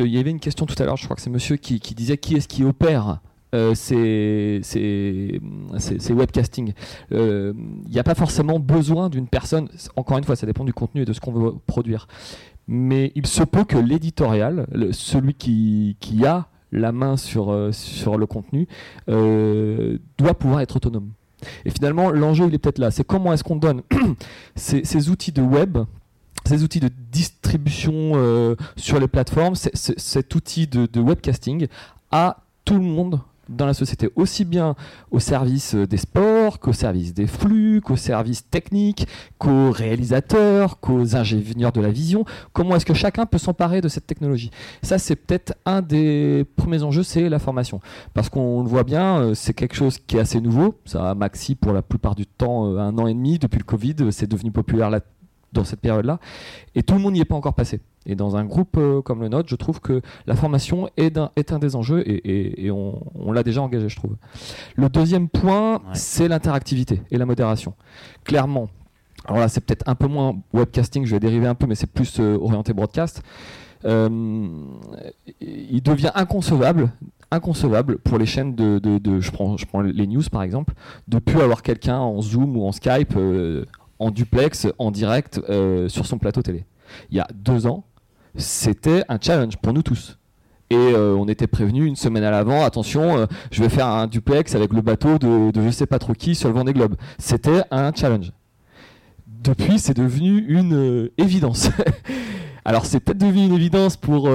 [0.00, 0.96] il y avait une question tout à l'heure.
[0.96, 3.20] Je crois que c'est Monsieur qui, disait qui est-ce qui opère
[3.54, 5.40] euh, ces, ces,
[5.78, 6.72] ces- ces webcastings.
[7.12, 7.52] Euh,
[7.86, 9.68] Il n'y a pas forcément besoin d'une personne.
[9.94, 12.08] Encore une fois, ça dépend du contenu et de ce qu'on veut produire
[12.66, 17.70] mais il se peut que l'éditorial, celui qui, a la main sur, euh,
[18.18, 18.66] le contenu
[19.08, 21.10] euh, doit pouvoir être autonome.
[21.64, 22.90] Et finalement, l'enjeu, il est peut-être là.
[22.90, 23.82] C'est comment est-ce qu'on donne
[24.56, 25.78] ces, outils de web
[26.46, 31.68] ces outils de distribution euh, sur les plateformes, cet outil de webcasting
[32.10, 34.74] à tout le monde dans la société, aussi bien
[35.10, 39.06] au service euh, des sports, qu'au service des flux, qu'au service technique,
[39.38, 42.24] qu'aux réalisateurs, qu'aux ingénieurs de la vision.
[42.52, 44.50] Comment est-ce que chacun peut s'emparer de cette technologie?
[44.82, 47.80] Ça, c'est peut-être un des premiers enjeux, c'est la formation.
[48.12, 50.74] Parce qu'on le voit bien, euh, c'est quelque chose qui est assez nouveau.
[50.84, 53.38] Ça a maxi pour la plupart du temps euh, un an et demi.
[53.38, 55.00] Depuis le Covid, c'est devenu populaire là,
[55.54, 56.18] dans cette période-là.
[56.74, 57.80] Et tout le monde n'y est pas encore passé.
[58.06, 61.30] Et dans un groupe euh, comme le nôtre, je trouve que la formation est un,
[61.36, 64.16] est un des enjeux et, et- et on, on l'a déjà engagé, je trouve.
[64.76, 67.72] Le deuxième point, c'est l'interactivité et la modération.
[68.24, 68.68] Clairement,
[69.26, 71.86] alors là, c'est peut-être un peu moins webcasting, je vais dériver un peu, mais c'est
[71.90, 73.22] plus euh, orienté broadcast.
[73.86, 74.08] Euh,
[75.40, 76.90] il devient inconcevable,
[77.30, 80.74] inconcevable pour les chaînes de, de- de- je, prends, je prends les news par exemple,
[81.08, 83.64] de plus avoir quelqu'un en Zoom ou en Skype, euh,
[84.04, 86.66] en duplex, en direct euh, sur son plateau télé.
[87.10, 87.84] Il y a deux ans,
[88.36, 90.18] c'était un challenge pour nous tous.
[90.68, 94.06] Et euh, on était prévenu une semaine à l'avant, attention, euh, je vais faire un
[94.06, 96.96] duplex avec le bateau de, de je sais pas trop qui sur le Vendée Globe.
[97.18, 98.32] C'était un challenge.
[99.26, 101.70] Depuis, c'est devenu une évidence.
[102.66, 104.26] Alors, c'est peut-être devenu une évidence pour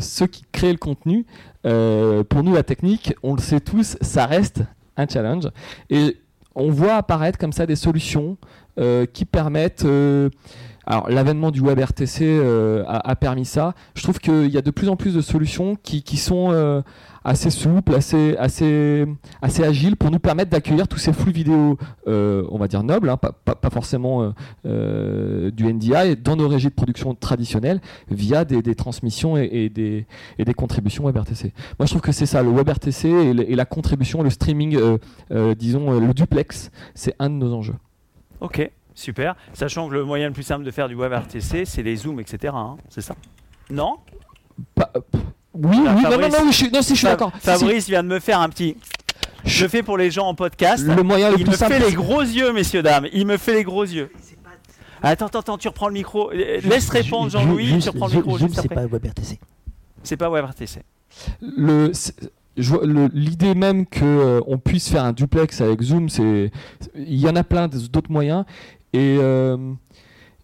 [0.00, 1.24] ceux qui créent le contenu.
[1.62, 4.62] Pour nous, la technique, on le sait tous, ça reste
[4.98, 5.48] un challenge.
[5.88, 6.18] Et
[6.58, 8.36] on voit apparaître comme ça des solutions
[9.12, 9.84] qui permettent.
[9.84, 10.30] euh,
[10.90, 13.74] alors, l'avènement du web RTC euh, a, permis ça.
[13.94, 16.80] Je trouve qu'il y a de plus en plus de solutions qui, sont euh,
[17.24, 19.04] assez souples, assez, assez,
[19.42, 21.76] assez agiles pour nous permettre d'accueillir tous ces flux vidéo,
[22.06, 23.34] euh, on va dire nobles, hein, pas,
[23.70, 24.30] forcément euh,
[24.64, 30.06] euh, du NDI, dans nos régies de production traditionnelles via des, transmissions et, des,
[30.38, 31.52] et des contributions WebRTC.
[31.78, 34.96] Moi, je trouve que c'est ça, le WebRTC et, la contribution, le streaming, euh,
[35.32, 37.74] euh, disons, euh, le duplex, c'est un de nos enjeux.
[38.40, 39.34] Ok, super.
[39.52, 42.20] Sachant que le moyen le plus simple de faire du web RTC, c'est les zooms,
[42.20, 42.52] etc.
[42.56, 43.14] hein, c'est ça?
[43.70, 43.96] Non?
[44.74, 45.20] Pas- euh, pff,
[45.54, 46.32] oui, Ah, oui, non, non, Fabrice.
[46.38, 47.32] non, je suis, non, si, je suis Fa- d'accord.
[47.34, 47.46] Si, si.
[47.46, 48.76] Fabrice vient de me faire un petit.
[49.44, 50.84] Je fais pour les gens en podcast.
[50.86, 51.72] Le moyen le Il plus me simple.
[51.74, 53.06] fait les gros yeux, messieurs, dames.
[53.12, 54.10] Il me fait les gros yeux.
[55.02, 56.32] Attends, attends, attends, tu reprends le micro.
[56.32, 58.74] Euh, Laisse répondre Jean-Louis, tu reprends le Zoom, micro Zoom, juste c'est après.
[58.74, 59.38] pas WebRTC.
[60.02, 60.66] C'est pas WebRTC.
[60.70, 60.82] c'est-
[61.40, 61.92] le-
[63.12, 66.50] l'idée même que euh, on puisse faire un duplex avec Zoom, c'est
[66.94, 68.44] il y en a plein d'autres moyens.
[68.92, 69.56] Et euh,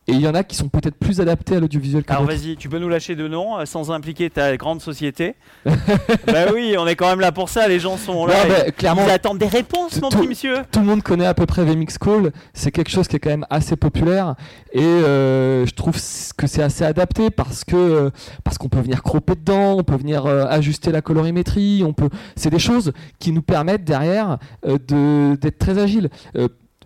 [0.07, 2.57] et il y en a qui sont peut-être plus adaptés à l'audiovisuel que Alors vas-y,
[2.57, 5.35] tu peux nous lâcher deux noms euh, sans impliquer ta grande société.
[5.67, 7.69] bah oui, on est quand même là pour ça.
[7.69, 8.35] Les gens sont là.
[8.47, 10.57] Bah, clairement, Ils attendent des réponses, mon petit monsieur.
[10.71, 12.33] tout le monde connaît à peu près VMix Call.
[12.53, 14.35] C'est quelque chose qui est quand même assez populaire
[14.73, 15.95] et euh, je trouve
[16.37, 18.11] que c'est assez adapté parce que euh,
[18.43, 22.09] parce qu'on peut venir cropper dedans, on peut venir euh, ajuster la colorimétrie, on peut.
[22.37, 26.11] C'est des choses qui nous permettent derrière euh, de d'être très agiles.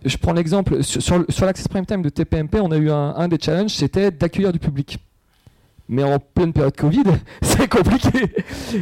[0.05, 3.37] Je prends l'exemple sur, sur, l'Access Prime Time de TPMP, on a eu un, des
[3.39, 4.99] challenges, c'était d'accueillir du public.
[5.89, 7.03] Mais en pleine période Covid,
[7.41, 8.33] c'est compliqué.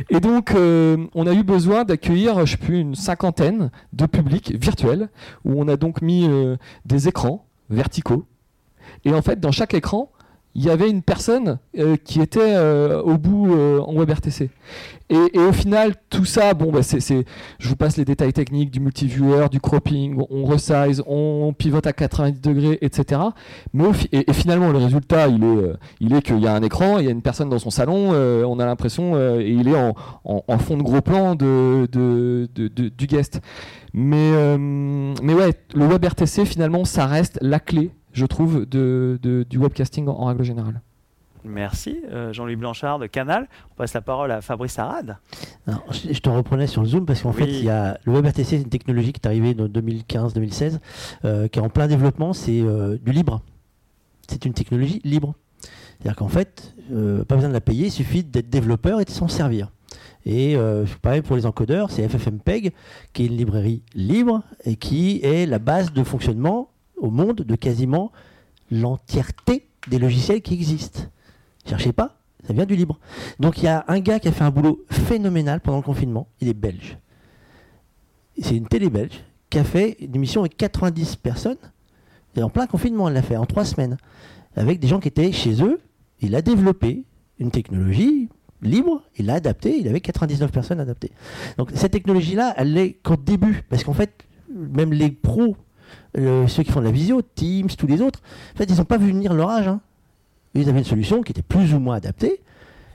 [0.09, 4.53] Et donc, euh, on a eu besoin d'accueillir, je sais plus, une cinquantaine de publics
[4.53, 5.09] virtuels,
[5.45, 8.25] où on a donc mis euh, des écrans verticaux.
[9.05, 10.11] Et en fait, dans chaque écran,
[10.57, 14.49] il y avait une personne euh, qui était euh, au bout euh, en WebRTC.
[15.09, 18.71] Et, et au final, tout ça, bon, bah, c'est, je vous passe les détails techniques
[18.71, 23.21] du multiviewer, du cropping, on resize, on pivote à 90 degrés, etc.
[23.73, 27.07] Mais et, finalement, le résultat, il est, est qu'il y a un écran, il y
[27.07, 29.93] a une personne dans son salon, on a l'impression, et il est en,
[30.25, 32.49] en- fond de gros plan de, de-
[32.89, 33.39] du guest.
[33.93, 39.57] Mais, mais ouais, le WebRTC, finalement, ça reste la clé, je trouve, de, de- du
[39.57, 40.81] webcasting en, en règle générale.
[41.43, 43.47] Merci, euh, Jean-Louis Blanchard de Canal.
[43.71, 45.17] On passe la parole à Fabrice Arad.
[45.65, 47.37] Alors, je, je te reprenais sur le Zoom parce qu'en Oui.
[47.37, 50.79] fait, il y a le WebRTC, c'est une technologie qui est arrivée en 2015-2016,
[51.25, 52.33] euh, qui est en plein développement.
[52.33, 53.41] C'est euh, du libre.
[54.27, 55.35] C'est une technologie libre.
[55.99, 59.09] C'est-à-dire qu'en fait, euh, pas besoin de la payer, il suffit d'être développeur et de
[59.09, 59.71] s'en servir.
[60.25, 62.73] Et euh, pareil pour les encodeurs, c'est FFmpeg,
[63.13, 67.55] qui est une librairie libre et qui est la base de fonctionnement au monde de
[67.55, 68.11] quasiment
[68.71, 71.01] l'entièreté des logiciels qui existent.
[71.65, 72.99] Cherchez pas, ça vient du libre.
[73.39, 76.27] Donc il y a un gars qui a fait un boulot phénoménal pendant le confinement,
[76.41, 76.97] il est belge.
[78.39, 81.57] C'est une télé belge qui a fait une émission avec 90 personnes.
[82.35, 83.97] Et en plein confinement, elle l'a fait en trois semaines.
[84.55, 85.79] Avec des gens qui étaient chez eux.
[86.19, 87.05] Il a développé
[87.39, 88.29] une technologie
[88.61, 91.11] libre, il l'a adaptée, il avait 99 personnes adaptées.
[91.57, 93.63] Donc cette technologie-là, elle n'est qu'au début.
[93.69, 95.55] Parce qu'en fait, même les pros,
[96.17, 98.21] euh, ceux qui font de la visio, Teams, tous les autres,
[98.53, 99.67] en fait, ils n'ont pas vu venir leur âge.
[99.67, 99.79] hein.
[100.55, 102.41] Ils avaient une solution qui était plus ou moins adaptée.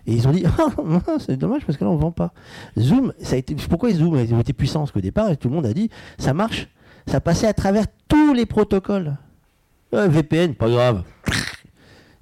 [0.06, 2.32] Et ils ont dit, Ah, c'est dommage parce que là, on ne vend pas.
[2.78, 5.66] Zoom, ça a été, pourquoi Zoom a été puissant Parce qu'au départ, tout le monde
[5.66, 6.68] a dit, ça marche.
[7.06, 9.16] Ça passait à travers tous les protocoles.
[9.94, 11.04] Euh, VPN, pas grave.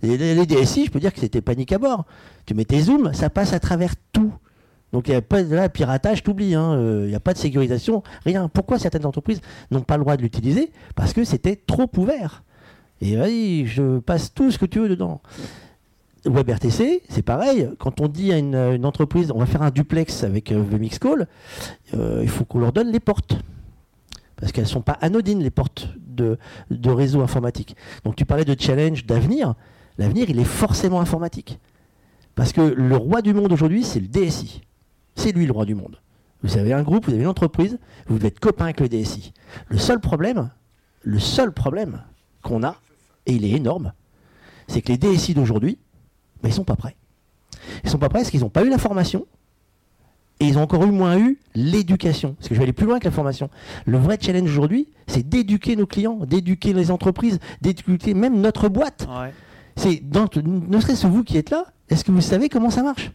[0.02, 2.06] Les DSI, je peux dire que c'était panique à bord.
[2.46, 4.32] Tu mettais Zoom, ça passe à travers tout.
[4.92, 6.54] Donc il n'y a pas de là, piratage, t'oublies.
[6.54, 6.72] hein.
[6.74, 8.48] Euh, Il n'y a pas de sécurisation, rien.
[8.48, 10.72] Pourquoi certaines entreprises n'ont pas le droit de l'utiliser?
[10.96, 12.42] Parce que c'était trop ouvert.
[13.00, 15.22] Et vas-y, je passe tout ce que tu veux dedans.
[16.26, 17.70] WebRTC, c'est pareil.
[17.78, 21.26] Quand on dit à une, entreprise, on va faire un duplex avec euh, VMix Call,
[21.94, 23.36] euh, il faut qu'on leur donne les portes.
[24.36, 26.38] Parce qu'elles ne sont pas anodines, les portes de,
[26.70, 27.76] de réseau informatique.
[28.04, 29.54] Donc tu parlais de challenge, d'avenir.
[29.98, 31.58] L'avenir, il est forcément informatique.
[32.34, 34.62] Parce que le roi du monde aujourd'hui, c'est le DSI.
[35.14, 36.00] C'est lui le roi du monde.
[36.42, 39.32] Vous avez un groupe, vous avez une entreprise, vous devez être copain avec le DSI.
[39.68, 40.50] Le seul problème,
[41.02, 42.02] le seul problème
[42.42, 42.76] qu'on a,
[43.26, 43.92] et il est énorme,
[44.68, 45.78] c'est que les DSI d'aujourd'hui,
[46.42, 46.96] ben, ils sont pas prêts.
[47.84, 49.26] Ils sont pas prêts parce qu'ils n'ont pas eu la formation
[50.40, 52.34] et ils ont encore eu moins eu l'éducation.
[52.34, 53.50] Parce que je vais aller plus loin que la formation.
[53.84, 59.06] Le vrai challenge aujourd'hui, c'est d'éduquer nos clients, d'éduquer les entreprises, d'éduquer même notre boîte.
[59.10, 59.34] Ouais.
[59.76, 62.82] C'est dans, ne serait-ce que vous qui êtes là, est-ce que vous savez comment ça
[62.82, 63.12] marche?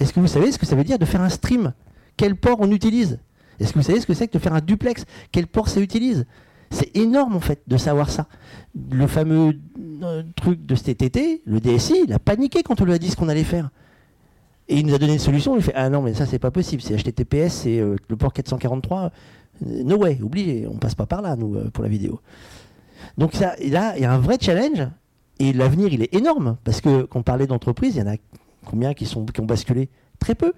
[0.00, 1.72] Est-ce que vous savez ce que ça veut dire de faire un stream?
[2.16, 3.18] Quel port on utilise?
[3.60, 5.04] Est-ce que vous savez ce que c'est que de faire un duplex?
[5.30, 6.26] Quel port ça utilise?
[6.70, 8.26] C'est énorme en fait de savoir ça.
[8.90, 9.58] Le fameux
[10.02, 11.02] euh, truc de cet
[11.44, 13.70] le DSI, il a paniqué quand on lui a dit ce qu'on allait faire.
[14.68, 16.52] Et il nous a donné une solution, il fait Ah non, mais ça c'est pas
[16.52, 19.02] possible, c'est HTTPS, c'est euh, le port 443.
[19.02, 19.10] Euh,
[19.84, 22.20] No way, oubliez, on passe pas par là, nous, pour la vidéo.
[23.18, 24.88] Donc ça, là, il y a un vrai challenge,
[25.38, 28.16] et l'avenir, il est énorme, parce que quand on parlait d'entreprise, il y en a
[28.64, 29.88] combien qui, sont, qui ont basculé
[30.18, 30.52] Très peu.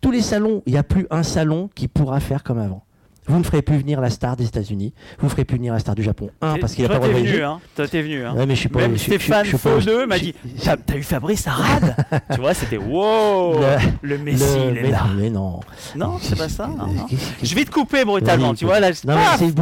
[0.00, 2.84] Tous les salons, il n'y a plus un salon qui pourra faire comme avant.
[3.30, 5.78] Vous ne ferez plus venir la star des États-Unis, vous ne ferez plus venir la
[5.80, 6.30] star du Japon.
[6.40, 7.60] Un, parce qu'il n'a pas le venu, hein.
[7.76, 8.24] Toi, t'es venu.
[8.24, 8.34] Hein.
[8.34, 10.22] Ouais, mais je suis pas- Même je je Stéphane je pas- Faux 2 m'a je-
[10.22, 11.94] dit je- T'as eu Fabrice Arad
[12.32, 15.04] Tu vois, c'était wow Le- Le Messi, Le- il est mais, là.
[15.08, 15.60] non, mais non.
[15.94, 16.68] Non, c'est pas ça.
[16.68, 17.06] non, non.
[17.42, 18.80] Je vais te couper brutalement, tu vois.
[18.80, 19.14] Là, Non,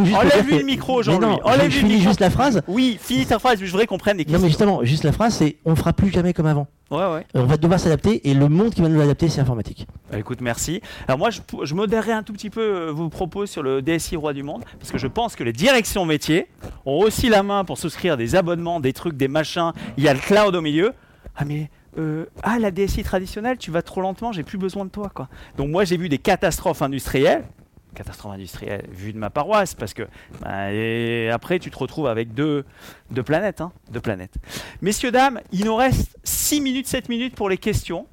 [0.04, 1.26] dire Enlève-lui que- le micro, Jean-Louis.
[1.26, 2.62] non, je- Enlève-lui je finis juste la phrase.
[2.68, 4.42] Oui, finis ta phrase, je voudrais qu'on prenne des Non, questions.
[4.44, 6.68] mais justement, juste la phrase, c'est on fera plus jamais comme avant.
[6.90, 7.26] Ouais, ouais.
[7.34, 9.88] On va devoir s'adapter et le monde qui va nous adapter, c'est informatique.
[10.10, 10.80] Bah, écoute, merci.
[11.08, 14.14] Alors moi, je, je modérerai un tout petit peu euh, vos propos sur le DSI
[14.14, 16.46] Roi du Monde, parce que je pense que les directions métiers
[16.84, 19.72] ont aussi la main pour souscrire des abonnements, des trucs, des machins.
[19.96, 20.92] Il y a le cloud au milieu.
[21.34, 24.90] Ah mais euh, ah la DSI traditionnelle, tu vas trop lentement, j'ai plus besoin de
[24.90, 25.28] toi quoi.
[25.56, 27.44] Donc moi j'ai vu des catastrophes industrielles.
[27.96, 30.02] Catastrophes industrielles vues de ma paroisse parce que
[30.42, 32.64] bah, et après tu te retrouves avec deux,
[33.10, 34.34] deux planètes hein, deux planètes.
[34.82, 38.06] Messieurs dames, il nous reste 6 minutes 7 minutes pour les questions.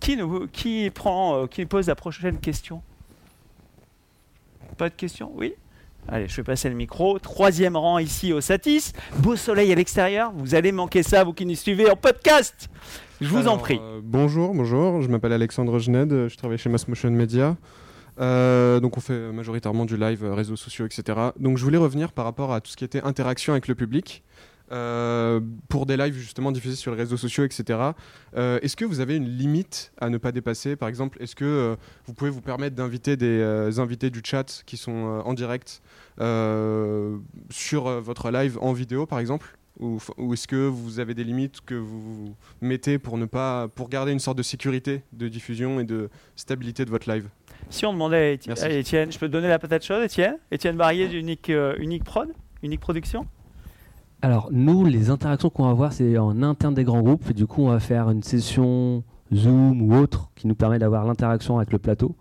[0.00, 2.82] Qui, nous, qui, prend, euh, qui pose la prochaine question?
[4.76, 5.32] Pas de questions?
[5.34, 5.54] Oui?
[6.08, 7.18] Allez, je vais passer le micro.
[7.18, 8.92] Troisième rang ici au Satis.
[9.18, 10.32] Beau soleil à l'extérieur.
[10.36, 12.68] Vous allez manquer ça, vous qui nous suivez en podcast.
[13.20, 13.78] Je vous en prie.
[13.80, 15.00] euh, bonjour, bonjour.
[15.00, 16.28] Je m'appelle Alexandre Gened.
[16.28, 17.56] Je travaille chez Mass Motion Media.
[18.18, 21.18] Euh, donc on fait majoritairement du live, euh, réseaux sociaux, etc.
[21.38, 24.22] Donc je voulais revenir par rapport à tout ce qui était interaction avec le public.
[24.72, 25.38] Euh,
[25.68, 27.78] pour des lives justement diffusés sur les réseaux sociaux, etc.
[28.34, 30.74] Est-ce que vous avez une limite à ne pas dépasser?
[30.74, 35.22] Par exemple, est-ce que vous pouvez vous permettre d'inviter des invités du chat qui sont
[35.24, 35.82] en direct
[37.50, 39.56] sur votre live en vidéo, par exemple?
[39.78, 43.88] Ou, ou est-ce que vous avez des limites que vous mettez pour ne pas pour
[43.88, 47.28] garder une sorte de sécurité de diffusion et de stabilité de votre live?
[47.70, 48.64] Si on demandait à Éti- Merci.
[48.64, 50.36] à Étienne, je peux te donner la patate chaude, Étienne?
[50.50, 52.28] Étienne Barrier d'Unique euh, Unique Prod?
[52.62, 53.26] Unique Production?
[54.22, 57.30] Alors, nous, les interactions qu'on va avoir, c'est en interne des grands groupes.
[57.30, 59.02] Et du coup, on va faire une session
[59.34, 62.14] Zoom ou autre qui nous permet d'avoir l'interaction avec le plateau.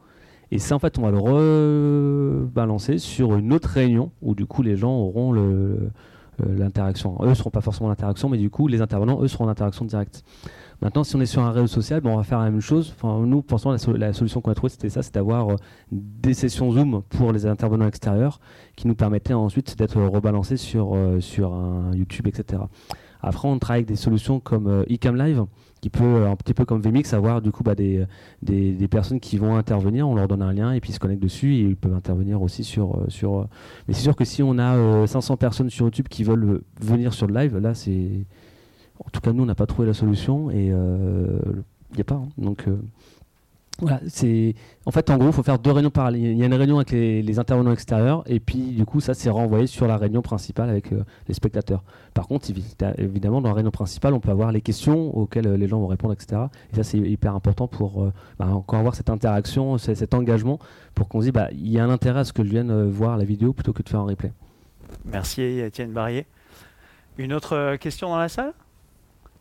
[0.51, 4.61] Et ça, en fait, on va le rebalancer sur une autre réunion où, du coup,
[4.61, 5.89] les gens auront le-
[6.39, 7.17] l'interaction.
[7.21, 9.85] Eux ne seront pas forcément l'interaction, mais du coup, les intervenants, eux, seront en interaction
[9.85, 10.23] directe.
[10.81, 12.93] Maintenant, si on est sur un réseau social, ben, on va faire la même chose.
[12.95, 15.55] Enfin, nous, pensons la, la solution qu'on a trouvée, c'était ça, c'est d'avoir euh,
[15.91, 18.39] des sessions Zoom pour les intervenants extérieurs
[18.75, 22.63] qui nous permettaient ensuite d'être rebalancés sur, euh, sur un YouTube, etc.
[23.21, 25.45] Après, on travaille avec des solutions comme euh, eCam Live,
[25.85, 28.07] qui peut, euh, un petit peu comme VMix, avoir du coup bah, des,
[28.41, 31.21] des, personnes qui vont intervenir, on leur donne un lien et puis ils se connectent
[31.21, 32.95] dessus et ils peuvent intervenir aussi sur...
[32.95, 33.43] euh, sur euh,
[33.87, 37.13] Mais c'est sûr que si on a euh, 500 personnes sur YouTube qui veulent venir
[37.13, 38.25] sur le live, là c'est...
[38.97, 42.15] En tout cas, nous, on n'a pas trouvé la solution et il n'y a pas.
[42.15, 42.29] hein.
[42.39, 42.65] Donc...
[43.79, 44.55] voilà, c'est
[44.85, 46.21] en fait en gros, il faut faire deux réunions parallèles.
[46.21, 49.29] Il y a une réunion avec les, intervenants extérieurs et puis du coup ça c'est
[49.29, 51.83] renvoyé sur la réunion principale avec euh, les spectateurs.
[52.13, 55.57] Par contre, évi- évidemment dans la réunion principale, on peut avoir les questions auxquelles euh,
[55.57, 56.43] les gens vont répondre, etc.
[56.71, 60.57] Et ça c'est hyper important pour euh, bah, encore avoir cette interaction, ce- cet engagement
[60.93, 62.89] pour qu'on se dise bah il y a un intérêt à ce que je vienne
[62.89, 64.31] voir la vidéo plutôt que de faire un replay.
[65.03, 66.25] Merci Étienne Barrier.
[67.17, 68.53] Une autre question dans la salle?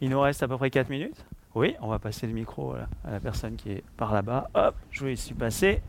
[0.01, 1.25] Il nous reste à peu près 4 minutes.
[1.55, 4.49] Oui, on va passer le micro à la, personne qui est par là-bas.
[4.55, 5.83] Hop, je lui suis passé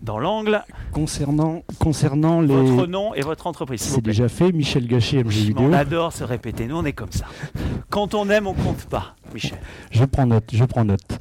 [0.00, 0.62] dans l'angle.
[0.92, 2.54] Concernant, concernant les.
[2.54, 3.80] Votre nom et votre entreprise.
[3.80, 5.66] C'est déjà fait, Michel Gachet, Mais Vidéo.
[5.66, 6.66] On adore se répéter.
[6.66, 7.26] Nous, on est comme ça.
[7.90, 9.58] Quand on aime, on compte pas, Michel.
[9.90, 11.18] Je prends note, je prends note.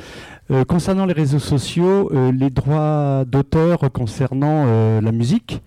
[0.51, 5.61] Euh, concernant les réseaux sociaux, euh, les droits d'auteur concernant euh, la musique,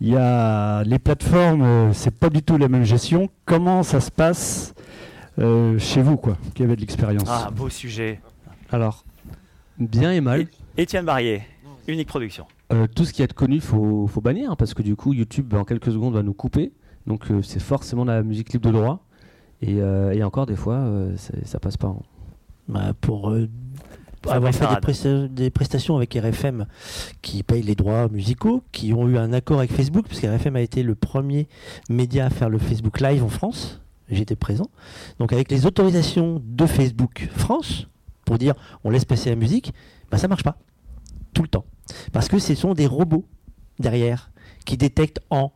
[0.00, 3.28] il y a les plateformes, c'est pas du tout la même gestion.
[3.44, 4.74] Comment ça se passe
[5.38, 8.20] euh, chez vous, quoi, qui avez de l'expérience Ah, beau sujet.
[8.70, 9.04] Alors,
[9.78, 10.46] bien et mal.
[10.76, 11.42] Étienne Barrier,
[11.88, 12.46] Unique Production.
[12.72, 15.52] Euh, tout ce qui est connu, faut, faut bannir hein, parce que du coup, YouTube
[15.54, 16.72] en quelques secondes va nous couper.
[17.06, 19.04] Donc, euh, c'est forcément de la musique libre de droit.
[19.60, 21.14] Et, euh, et encore des fois, euh,
[21.44, 21.88] ça passe pas.
[21.88, 22.00] hein.
[22.68, 23.48] Bah, pour euh,
[24.28, 26.66] avoir fait des, presta- des prestations avec RFM
[27.22, 30.56] qui payent les droits musicaux, qui ont eu un accord avec Facebook, parce que RFM
[30.56, 31.48] a été le premier
[31.90, 33.81] média à faire le Facebook Live en France.
[34.12, 34.68] J'étais présent.
[35.18, 37.88] Donc avec les autorisations de Facebook France,
[38.24, 38.54] pour dire
[38.84, 39.72] on laisse passer la musique,
[40.10, 40.58] bah, ça marche pas.
[41.32, 41.64] Tout le temps.
[42.12, 43.26] Parce que ce sont des robots
[43.78, 44.30] derrière
[44.64, 45.52] qui détectent en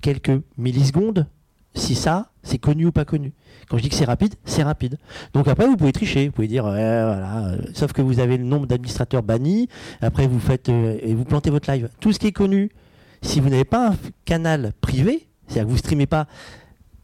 [0.00, 1.26] quelques millisecondes
[1.74, 3.32] si ça, c'est connu ou pas connu.
[3.68, 4.98] Quand je dis que c'est rapide, c'est rapide.
[5.34, 8.44] Donc après, vous pouvez tricher, vous pouvez dire, voilà, euh, sauf que vous avez le
[8.44, 9.68] nombre d'administrateurs bannis,
[10.00, 11.88] après vous faites euh, et vous plantez votre live.
[12.00, 12.70] Tout ce qui est connu,
[13.22, 16.26] si vous n'avez pas un canal privé, c'est-à-dire que vous streamez pas,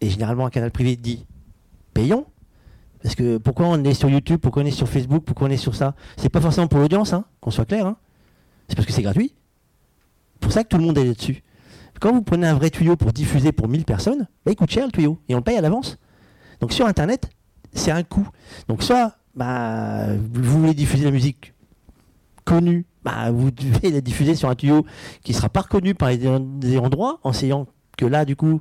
[0.01, 1.27] et généralement un canal privé dit
[1.95, 2.27] payant,
[3.03, 5.57] parce que pourquoi on est sur YouTube, pourquoi on est sur Facebook, pourquoi on est
[5.57, 5.95] sur ça?
[6.17, 7.97] C'est pas forcément pour l'audience, hein, qu'on soit clair, hein.
[8.69, 9.35] c'est parce que c'est gratuit.
[10.35, 11.43] C'est pour ça que tout le monde est là-dessus.
[12.01, 14.87] Quand vous prenez un vrai tuyau pour diffuser pour 1000 personnes, bah, il coûte cher
[14.87, 15.99] le tuyau, et on le paye à l'avance.
[16.61, 17.31] Donc sur Internet,
[17.73, 18.29] c'est un coût.
[18.69, 21.55] Donc soit bah, vous voulez diffuser la musique
[22.45, 24.85] connue, bah, vous devez la diffuser sur un tuyau
[25.23, 27.67] qui ne sera pas reconnu par les endroits, en sachant
[27.97, 28.61] que là, du coup,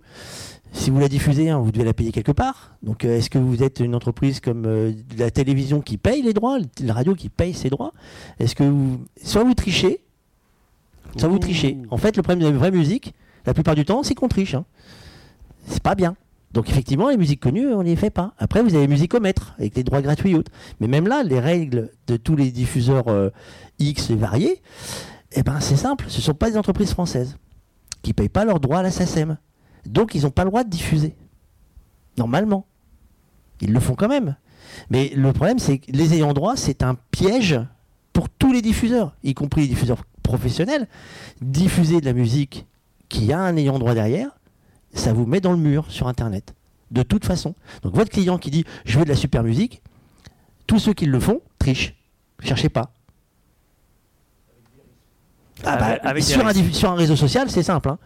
[0.75, 2.75] si vous la diffusez, hein, vous devez la payer quelque part.
[2.83, 6.33] Donc euh, est-ce que vous êtes une entreprise comme euh, la télévision qui paye les
[6.33, 7.93] droits, la radio qui paye ses droits?
[8.39, 8.99] Est-ce que vous...
[9.23, 10.01] Soit vous trichez,
[11.15, 11.77] soit vous trichez.
[11.91, 13.13] En fait, le problème de la vraie musique,
[13.45, 14.53] la plupart du temps, c'est qu'on triche.
[14.53, 14.65] hein.
[15.67, 16.17] C'est pas bien.
[16.51, 18.33] Donc effectivement, les musiques connues, on ne les fait pas.
[18.37, 20.51] Après, vous avez les musicomètres, avec les droits gratuits et autres.
[20.81, 23.29] Mais même là, les règles de tous les diffuseurs euh,
[23.79, 24.61] X et variés,
[25.31, 27.37] eh ben, c'est simple, ce ne sont pas des entreprises françaises
[28.01, 29.37] qui ne payent pas leurs droits à la SACEM.
[29.85, 31.15] Donc ils n'ont pas le droit de diffuser.
[32.17, 32.65] Normalement.
[33.61, 34.35] Ils le font quand même.
[34.89, 37.59] Mais le problème, c'est que les ayants droit, c'est un piège
[38.13, 40.87] pour tous les diffuseurs, y compris les diffuseurs professionnels.
[41.41, 42.65] Diffuser de la musique
[43.09, 44.29] qui a un ayant droit derrière,
[44.93, 46.53] ça vous met dans le mur sur Internet.
[46.91, 47.55] De toute façon.
[47.83, 49.81] Donc votre client qui dit je veux de la super musique,
[50.67, 51.95] tous ceux qui le font trichent.
[52.41, 52.91] Cherchez pas.
[55.63, 57.89] Ah bah, Avec- un, sur un réseau social, c'est simple.
[57.89, 57.97] hein.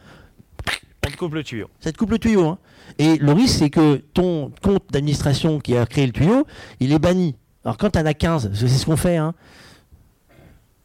[1.10, 1.68] On te coupe le tuyau.
[1.80, 2.46] Ça te coupe le tuyau.
[2.46, 2.60] hein.
[3.00, 6.46] Et le risque, c'est que ton compte d'administration qui a créé le tuyau,
[6.80, 7.36] il est banni.
[7.66, 9.34] Alors quand tu as 15, parce que c'est ce qu'on fait, hein,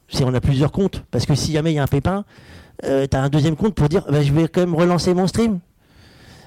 [0.08, 2.24] si on a plusieurs comptes, parce que si jamais il y a un pépin,
[2.82, 5.60] tu as un deuxième compte pour dire bah, je vais quand même relancer mon stream.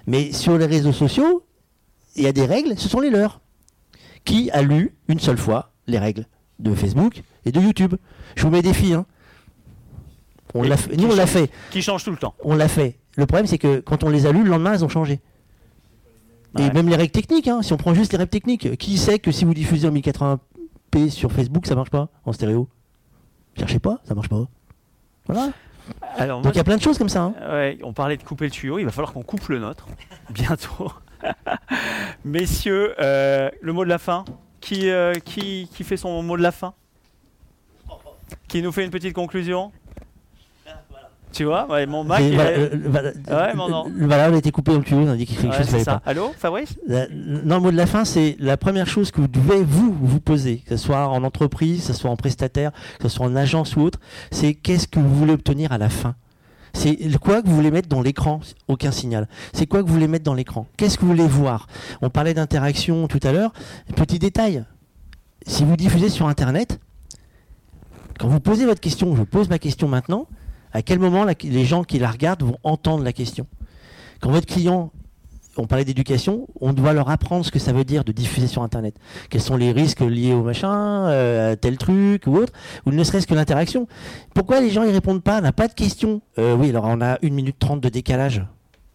[0.08, 1.44] Mais sur les réseaux sociaux,
[2.16, 3.42] il y a des règles, ce sont les leurs.
[4.26, 6.26] Qui a lu une seule fois les règles
[6.58, 7.94] de Facebook et de YouTube
[8.36, 8.94] Je vous mets des défi.
[8.94, 9.06] Hein.
[10.54, 12.34] On l'a fait- qui nous, on l'a change- fait Qui change tout le temps.
[12.44, 12.98] on l'a fait.
[13.16, 15.20] Le problème, c'est que quand on les a lus, le lendemain, elles ont changé.
[16.60, 19.20] Et même les règles techniques, hein, si on prend juste les règles techniques, qui sait
[19.20, 22.68] que si vous diffusez en 1080p sur Facebook, ça marche pas en stéréo?
[23.58, 24.48] Cherchez pas, ça marche pas.
[25.28, 25.52] Voilà.
[26.16, 27.22] Alors, Donc il y a plein de choses comme ça.
[27.24, 27.34] hein.
[27.52, 29.86] Ouais, on parlait de couper le tuyau, il va falloir qu'on coupe le nôtre
[30.32, 30.92] bientôt.
[32.26, 34.26] Messieurs, euh, le mot de la fin
[34.60, 36.74] qui, euh, qui, qui fait son mot de la fin?
[38.48, 39.72] Qui nous fait une petite conclusion?
[41.38, 43.12] Tu vois ouais, Mon Mac, il est- euh, voilà,
[44.30, 46.00] Ouais, a été coupé le tuyau, on a dit quelque Ouais, chose ça.
[46.00, 46.10] pas.
[46.10, 46.76] Allô, Fabrice?
[46.88, 49.96] La- non, le mot de la fin, c'est la première chose que vous devez vous
[50.02, 53.28] vous poser, que ce soit en entreprise, que ce soit en prestataire, que ce soit
[53.28, 54.00] en agence ou autre,
[54.32, 56.16] c'est qu'est-ce que vous voulez obtenir à la fin?
[56.74, 59.28] C'est le- quoi que vous voulez mettre dans l'écran Aucun signal.
[59.54, 60.66] C'est quoi que vous voulez mettre dans l'écran?
[60.76, 61.68] Qu'est-ce que vous voulez voir?
[62.02, 63.54] On parlait d'interaction tout à l'heure.
[63.96, 64.64] Petit détail.
[65.46, 66.80] Si vous diffusez sur Internet,
[68.20, 70.26] quand vous posez votre question, je pose ma question maintenant,
[70.78, 73.48] à quel moment les gens qui la regardent vont entendre la question?
[74.22, 74.92] Quand votre client
[75.60, 78.62] on parlait d'éducation, on doit leur apprendre ce que ça veut dire de diffuser sur
[78.62, 78.96] Internet.
[79.32, 82.54] Quels sont les risques liés au machin, euh, à tel truc ou autre,
[82.86, 83.88] ou ne serait-ce que l'interaction.
[84.36, 86.22] Pourquoi les gens y répondent pas On n'a pas de question?
[86.38, 88.46] Euh, oui, alors on a 1 minute 30 de décalage.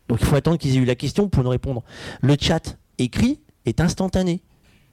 [0.09, 1.83] Donc il faut attendre qu'ils aient eu la question pour nous répondre.
[2.21, 4.41] Le chat écrit est instantané.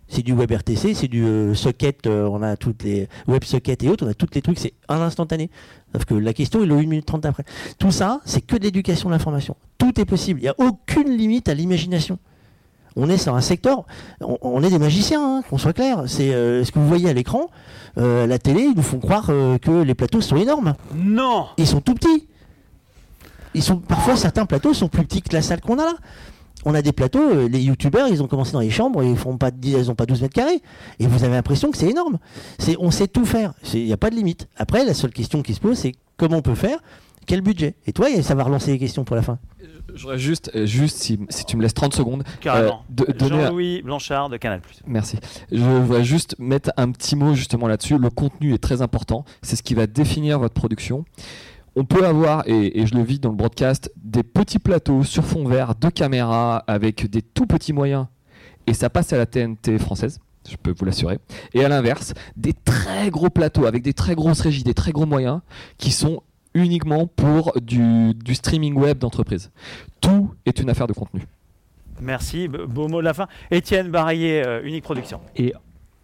[0.10, 4.06] C'est du WebRTC, c'est du euh, socket, euh, on a toutes les WebSocket et autres,
[4.06, 5.52] on a tous les trucs, c'est un instantané.
[5.94, 7.44] Sauf que la question, il est 1 minute 30 après.
[7.78, 9.56] Tout ça, c'est que de l'éducation de l'information.
[9.78, 10.40] Tout est possible.
[10.40, 12.18] Il n'y a aucune limite à l'imagination.
[12.96, 13.86] on est sur un secteur,
[14.20, 16.04] on, on est des magiciens, hein, qu'on soit clair.
[16.08, 17.52] C'est euh, ce que vous voyez à l'écran,
[17.96, 20.74] la télé, ils nous font croire que les plateaux sont énormes.
[20.96, 22.28] Non Ils sont tout petits.
[23.54, 25.96] Ils sont parfois certains plateaux sont plus petits que la salle qu'on a là.
[26.66, 29.38] On a des plateaux, euh, les youtubeurs, ils ont commencé dans les chambres, ils font
[29.38, 30.62] pas, ils ont pas 12 mètres carrés,
[31.00, 32.20] et vous avez l'impression que c'est énorme.
[32.58, 33.54] C'est, on sait tout faire.
[33.74, 34.48] Il n'y a pas de limite.
[34.58, 36.80] Après, la seule question qui se pose, c'est comment on peut faire,
[37.26, 37.76] quel budget.
[37.88, 39.38] Et toi, ça va relancer les questions pour la fin.
[39.96, 42.84] J'aurais juste, euh, juste si, si tu me laisses 30 secondes, Carrément.
[43.00, 44.62] euh, de- donner à- Jean-Louis Blanchard de Canal+.
[44.86, 45.18] Merci.
[45.52, 47.98] Je voudrais juste mettre un petit mot justement là-dessus.
[47.98, 49.26] Le contenu est très important.
[49.42, 51.06] C'est ce qui va définir votre production.
[51.76, 55.24] On peut avoir, et, et je le vis dans le broadcast, des petits plateaux sur
[55.26, 58.08] fond vert, deux caméras avec des tout petits moyens,
[58.68, 60.20] et ça passe à la TNT française.
[60.50, 61.20] Je peux vous l'assurer.
[61.54, 65.06] Et à l'inverse, des très gros plateaux avec des très grosses régies, des très gros
[65.06, 65.42] moyens,
[65.78, 66.24] qui sont
[66.56, 69.52] uniquement pour du, du streaming web d'entreprise.
[70.02, 71.22] Tout est une affaire de contenu.
[72.02, 73.28] Merci, be- beau mot de la fin.
[73.52, 75.20] Étienne Baraillé, euh, Unique Production.
[75.36, 75.54] Et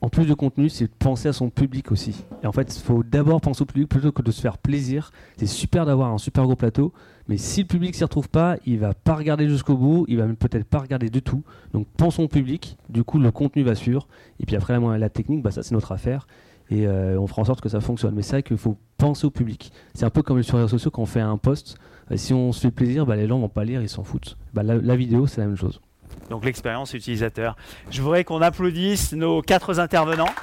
[0.05, 2.25] en plus de contenu, c'est de penser à son public aussi.
[2.43, 5.11] Et en fait, il faut d'abord penser au public plutôt que de se faire plaisir.
[5.35, 6.93] C'est super d'avoir un super gros plateau,
[7.27, 10.27] mais si le public s'y retrouve pas, il va pas regarder jusqu'au bout, il va
[10.27, 11.41] peut-être pas regarder du tout.
[11.73, 14.07] Donc pensons au public, du coup le contenu va suivre.
[14.39, 16.27] Et puis après la, technique, bah, ça c'est notre affaire.
[16.69, 18.13] Et euh, on fera en sorte que ça fonctionne.
[18.13, 19.71] Mais c'est vrai qu'il faut penser au public.
[19.95, 21.79] C'est un peu comme sur les réseaux sociaux quand on fait un post.
[22.11, 24.37] euh, si on se fait plaisir, bah, les gens vont pas lire, ils s'en foutent.
[24.53, 25.81] Bah, la vidéo, c'est la même chose.
[26.29, 27.55] Donc l'expérience utilisateur.
[27.91, 30.33] Je voudrais qu'on applaudisse nos quatre intervenants.